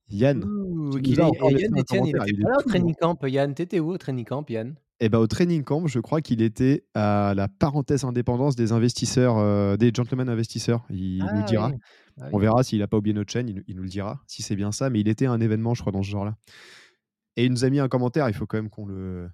[0.10, 2.96] Yann, Ouh, nous a et laissé Yann Etienne, il était Il pas là au training
[2.96, 3.18] camp.
[3.26, 4.76] Yann, t'étais où au training camp, Yann?
[5.02, 9.38] Et ben au training camp, je crois qu'il était à la parenthèse indépendance des investisseurs,
[9.38, 10.86] euh, des gentlemen investisseurs.
[10.90, 11.70] Il nous Ah dira.
[11.70, 11.76] oui,
[12.22, 14.22] ah On verra s'il n'a pas oublié notre chaîne, il, nous- il nous le dira,
[14.28, 14.90] si c'est bien ça.
[14.90, 16.38] Mais il était à un événement, je crois, dans ce genre-là.
[17.36, 19.30] Et il nous a mis un commentaire, il faut quand même qu'on le,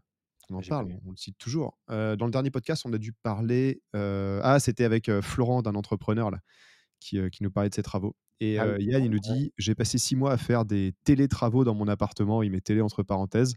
[0.50, 1.78] en parle, on le cite toujours.
[1.92, 3.84] Euh, dans le dernier podcast, on a dû parler.
[3.96, 6.40] euh, ah, c'était avec euh, Florent, d'un entrepreneur là,
[7.00, 8.16] qui, qui nous parlait de ses travaux.
[8.42, 11.64] Et Ah euh, Yann, il nous dit J'ai passé six mois à faire des télétravaux
[11.64, 12.42] dans mon appartement.
[12.42, 13.54] Il met télé entre parenthèses,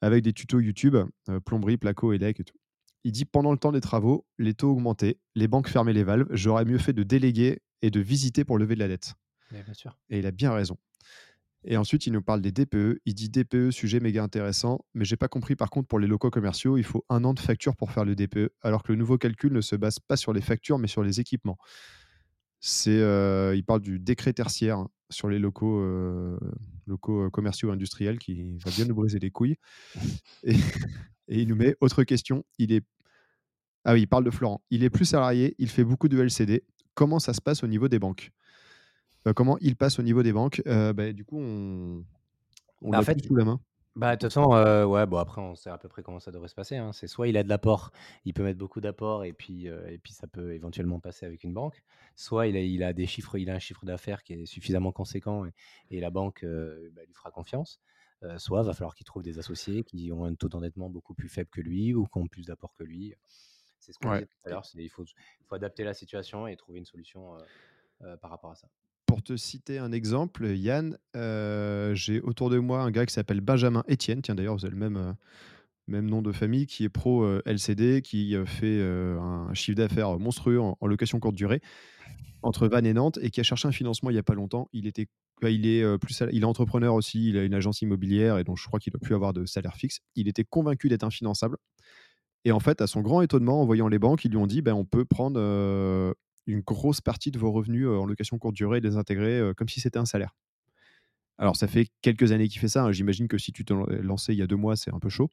[0.00, 0.96] avec des tutos YouTube,
[1.28, 2.56] euh, plomberie, placo, élec et tout.
[3.04, 6.26] Il dit Pendant le temps des travaux, les taux augmentaient, les banques fermaient les valves.
[6.30, 9.14] J'aurais mieux fait de déléguer et de visiter pour lever de la dette.
[9.52, 9.98] Mais bien sûr.
[10.08, 10.78] Et il a bien raison.
[11.64, 13.00] Et ensuite, il nous parle des DPE.
[13.04, 16.30] Il dit DPE, sujet méga intéressant, mais j'ai pas compris par contre pour les locaux
[16.30, 19.18] commerciaux, il faut un an de facture pour faire le DPE, alors que le nouveau
[19.18, 21.58] calcul ne se base pas sur les factures, mais sur les équipements.
[22.60, 26.38] C'est, euh, il parle du décret tertiaire sur les locaux, euh,
[26.86, 29.56] locaux euh, commerciaux industriels qui va bien nous briser les couilles.
[30.44, 30.54] Et,
[31.28, 32.44] et il nous met autre question.
[32.58, 32.84] Il est,
[33.84, 34.60] ah oui, il parle de Florent.
[34.70, 36.64] Il est plus salarié, il fait beaucoup de LCD.
[36.94, 38.30] Comment ça se passe au niveau des banques?
[39.26, 40.60] Euh, Comment il passe au niveau des banques?
[40.66, 42.04] Euh, bah, Du coup, on,
[42.82, 43.60] on Bah, l'a en fait, sous la main.
[43.96, 46.30] Bah, de toute façon, heu, ouais, bon, après, on sait à peu près comment ça
[46.30, 46.92] devrait se passer, hein.
[46.92, 47.90] C'est soit il a de l'apport,
[48.24, 51.42] il peut mettre beaucoup d'apport et puis, heu et puis ça peut éventuellement passer avec
[51.42, 51.82] une banque.
[52.14, 54.92] Soit il a il a des chiffres il a un chiffre d'affaires qui est suffisamment
[54.92, 55.52] conséquent et
[55.90, 57.80] et la banque, heu, bah, lui fera confiance.
[58.22, 61.28] Heu, soit va falloir qu'il trouve des associés qui ont un taux d'endettement beaucoup plus
[61.28, 63.14] faible que lui ou qui ont plus d'apport que lui.
[63.80, 65.94] C'est ce qu'on Ouais disait tout à l'heure, c'est il faut il faut adapter la
[65.94, 67.46] situation et trouver une solution, heu
[68.02, 68.68] heu, par rapport à ça.
[69.10, 73.40] Pour te citer un exemple, Yann, heu, j'ai autour de moi un gars qui s'appelle
[73.40, 75.14] Benjamin Etienne, tiens d'ailleurs vous avez le même, heu,
[75.88, 80.60] même nom de famille, qui est pro, heu, LCD, qui, fait, un chiffre d'affaires monstrueux
[80.60, 81.60] en location courte durée,
[82.42, 84.68] entre Vannes et Nantes et qui a cherché un financement il y a pas longtemps.
[84.72, 85.08] Il était
[85.42, 88.58] bah, il est, plus il est entrepreneur aussi, il a une agence immobilière et donc
[88.58, 89.98] je crois qu'il doit plus avoir de salaire fixe.
[90.14, 91.56] Il était convaincu d'être infinançable
[92.44, 94.62] et en fait, à son grand étonnement, en voyant les banques, ils lui ont dit:
[94.62, 95.38] «Ben, on peut prendre,
[96.46, 100.06] une grosse partie de vos revenus, en location courte durée et comme si c'était un
[100.06, 100.34] salaire».
[101.38, 103.86] Alors ça fait quelques années qu'il fait ça, hein, j'imagine que si tu t'es lan
[104.02, 105.30] lancé il y a 2 mois, c'est un peu chaud.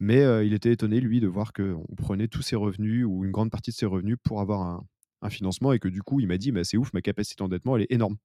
[0.00, 3.50] Mais, il était étonné lui de voir qu'on prenait tous ses revenus ou une grande
[3.50, 4.86] partie de ses revenus pour avoir un
[5.22, 7.76] un financement et que du coup, il m'a dit: «Bah, c'est ouf, ma capacité d'endettement,
[7.76, 8.16] elle est énorme».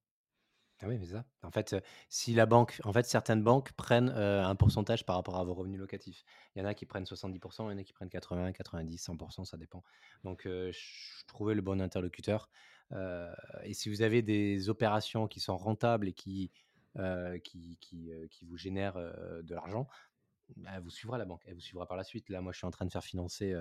[0.82, 1.24] Ah oui, mais ça.
[1.42, 1.74] En fait,
[2.10, 5.80] si la banque en fait, certaines banques prennent, un pourcentage par rapport à vos revenus
[5.80, 6.26] locatifs.
[6.56, 9.56] Il y en a qui prennent 70 il y en a qui prennent 80-90-100 ça
[9.58, 9.84] dépend.
[10.26, 12.50] Donc, heu, ch trouver le bon interlocuteur,
[13.64, 16.52] et si vous avez des opérations qui sont rentables et qui,
[17.44, 19.88] qui qui, vous génèrent, de l'argent,
[20.58, 21.44] bah, elle vous suivra la banque.
[21.48, 22.30] Elle vous suivra par la suite.
[22.30, 23.56] Là, moi, je suis en train de faire financer,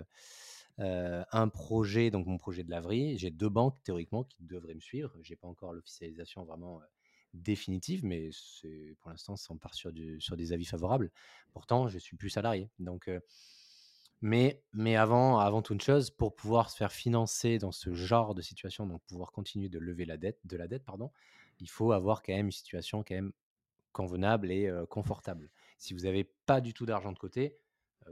[0.79, 3.19] un projet, donc mon projet de laverie.
[3.19, 5.17] J'ai 2 banques théoriquement qui devraient me suivre.
[5.23, 6.81] J'ai pas encore l'officialisation vraiment,
[7.35, 8.31] définitive, mais
[9.01, 11.11] pour l'instant, ça part sur des avis favorables.
[11.53, 13.11] Pourtant, je suis plus salarié, donc
[14.23, 18.41] mais mais avant avant toute chose, pour pouvoir se faire financer dans ce genre de
[18.41, 21.11] situation, donc pouvoir continuer de lever la dette de la dette, pardon,
[21.59, 23.33] il faut avoir quand même une situation quand même
[23.93, 25.51] convenable et confortable.
[25.79, 27.59] Si vous n'avez pas du tout d'argent de côté,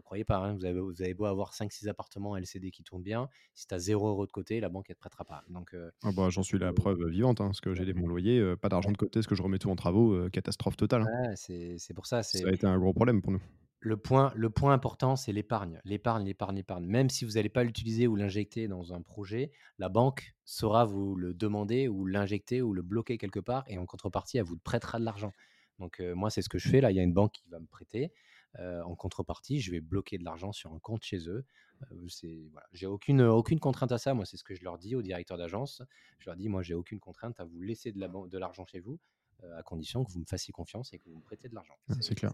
[0.01, 3.03] croyez pas, hein, vous avez vous avez beau avoir cinq six appartements LCD qui tournent
[3.03, 5.45] bien, si tu as 0 € de côté, la banque elle te prêtera pas.
[5.49, 8.07] Donc heu, Ah bah, j'en suis la preuve vivante, hein, parce que j'ai des mon
[8.09, 11.03] loyer, heu, pas d'argent de côté, parce que je remets tout en travaux, catastrophe totale,
[11.03, 11.11] hein.
[11.36, 13.40] c'est pour ça, Ça a été un gros problème pour nous.
[13.80, 15.80] le point le point important, c'est l'épargne.
[15.84, 16.86] L'épargne, l'épargne, l'épargne.
[16.86, 21.16] Même si vous n'allez pas l'utiliser ou l'injecter dans un projet, la banque saura vous
[21.16, 25.01] le demander ou l'injecter ou le bloquer quelque part et en contrepartie, elle vous prêtera
[25.01, 25.34] de l'argent.
[25.80, 26.93] Donc, moi, c'est ce que je fais là.
[26.93, 28.12] Il y a une banque qui va me prêter,
[28.61, 31.45] heu, en contrepartie, je vais bloquer de l'argent sur un compte chez eux.
[31.93, 34.15] Heu, c'est voilà, j'ai aucune, aucune contrainte à ça.
[34.15, 35.83] Moi, c'est ce que je leur dis aux directeurs d'agence.
[36.19, 38.65] Je leur dis: «Moi, j'ai aucune contrainte à vous laisser de la ban de l'argent
[38.67, 38.99] chez vous,
[39.45, 41.75] heu, à condition que vous me fassiez confiance et que vous me prêtiez de l'argent».
[41.89, 42.33] C'est C'est clair.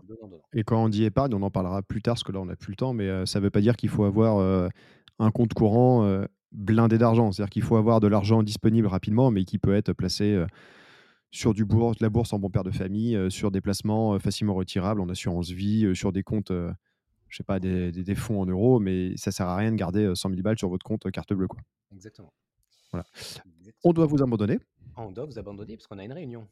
[0.55, 2.57] Et quand on dit épargne, on en parlera plus tard, parce que là, on n'a
[2.57, 4.71] plus le temps, mais heu, ça ne veut pas dire qu'il faut avoir,
[5.19, 7.33] un compte courant, blindé d'argent.
[7.33, 10.45] C'est-à-dire qu'il faut avoir de l'argent disponible rapidement, mais qui peut être placé,
[11.31, 14.14] sur du bourse de la bourse en bon père de famille, heu, sur des placements,
[14.14, 18.05] heu, facilement retirables en assurance vie, heu, sur des comptes, je sais pas, des des
[18.05, 20.59] des fonds en euros, mais ça sert à rien de garder, heu, 100 000 balles
[20.59, 21.61] sur votre compte, carte bleue, quoi.
[21.93, 22.33] Exactement.
[22.93, 23.05] Voilà.
[23.85, 24.59] On doit vous abandonner.
[24.97, 26.49] On doit vous abandonner parce qu'on a une réunion.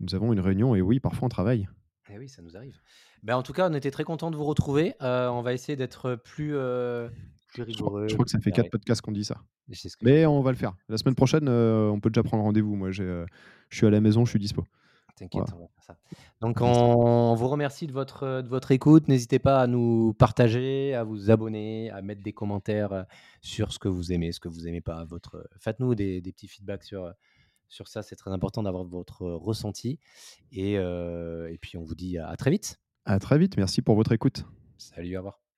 [0.00, 1.68] Nous avons une réunion et oui, parfois on travaille.
[2.12, 2.80] Eh oui, ça nous arrive.
[3.22, 4.94] Ben, en tout cas, on était très contents de vous retrouver.
[5.00, 6.56] On va essayer d'être plus,
[7.52, 8.70] plus Je crois je rigoureux, crois que ça fait 4 carré.
[8.70, 9.42] podcasts qu'on dit ça.
[9.72, 10.74] Ce Mais on va le faire.
[10.88, 12.74] La semaine prochaine, heu, on peut déjà prendre rendez-vous.
[12.74, 13.26] Moi, heu,
[13.68, 14.64] je suis à la maison, je suis dispo.
[15.32, 15.98] Voilà, T'inquiète, on va faire ça.
[16.40, 19.06] Donc on vous remercie de votre, de votre écoute.
[19.08, 23.04] N'hésitez pas à nous partager, à vous abonner, à mettre des commentaires, heu,
[23.42, 26.48] sur ce que vous aimez, ce que vous aimez pas, votre faites-nous des des petits
[26.48, 27.12] feedbacks sur,
[27.68, 28.02] sur ça.
[28.02, 29.98] C'est très important d'avoir votre ressenti
[30.52, 30.78] et
[31.60, 32.80] puis on vous dit à très vite.
[33.04, 34.44] À très vite, merci pour votre écoute.
[34.78, 35.49] Salut, au revoir.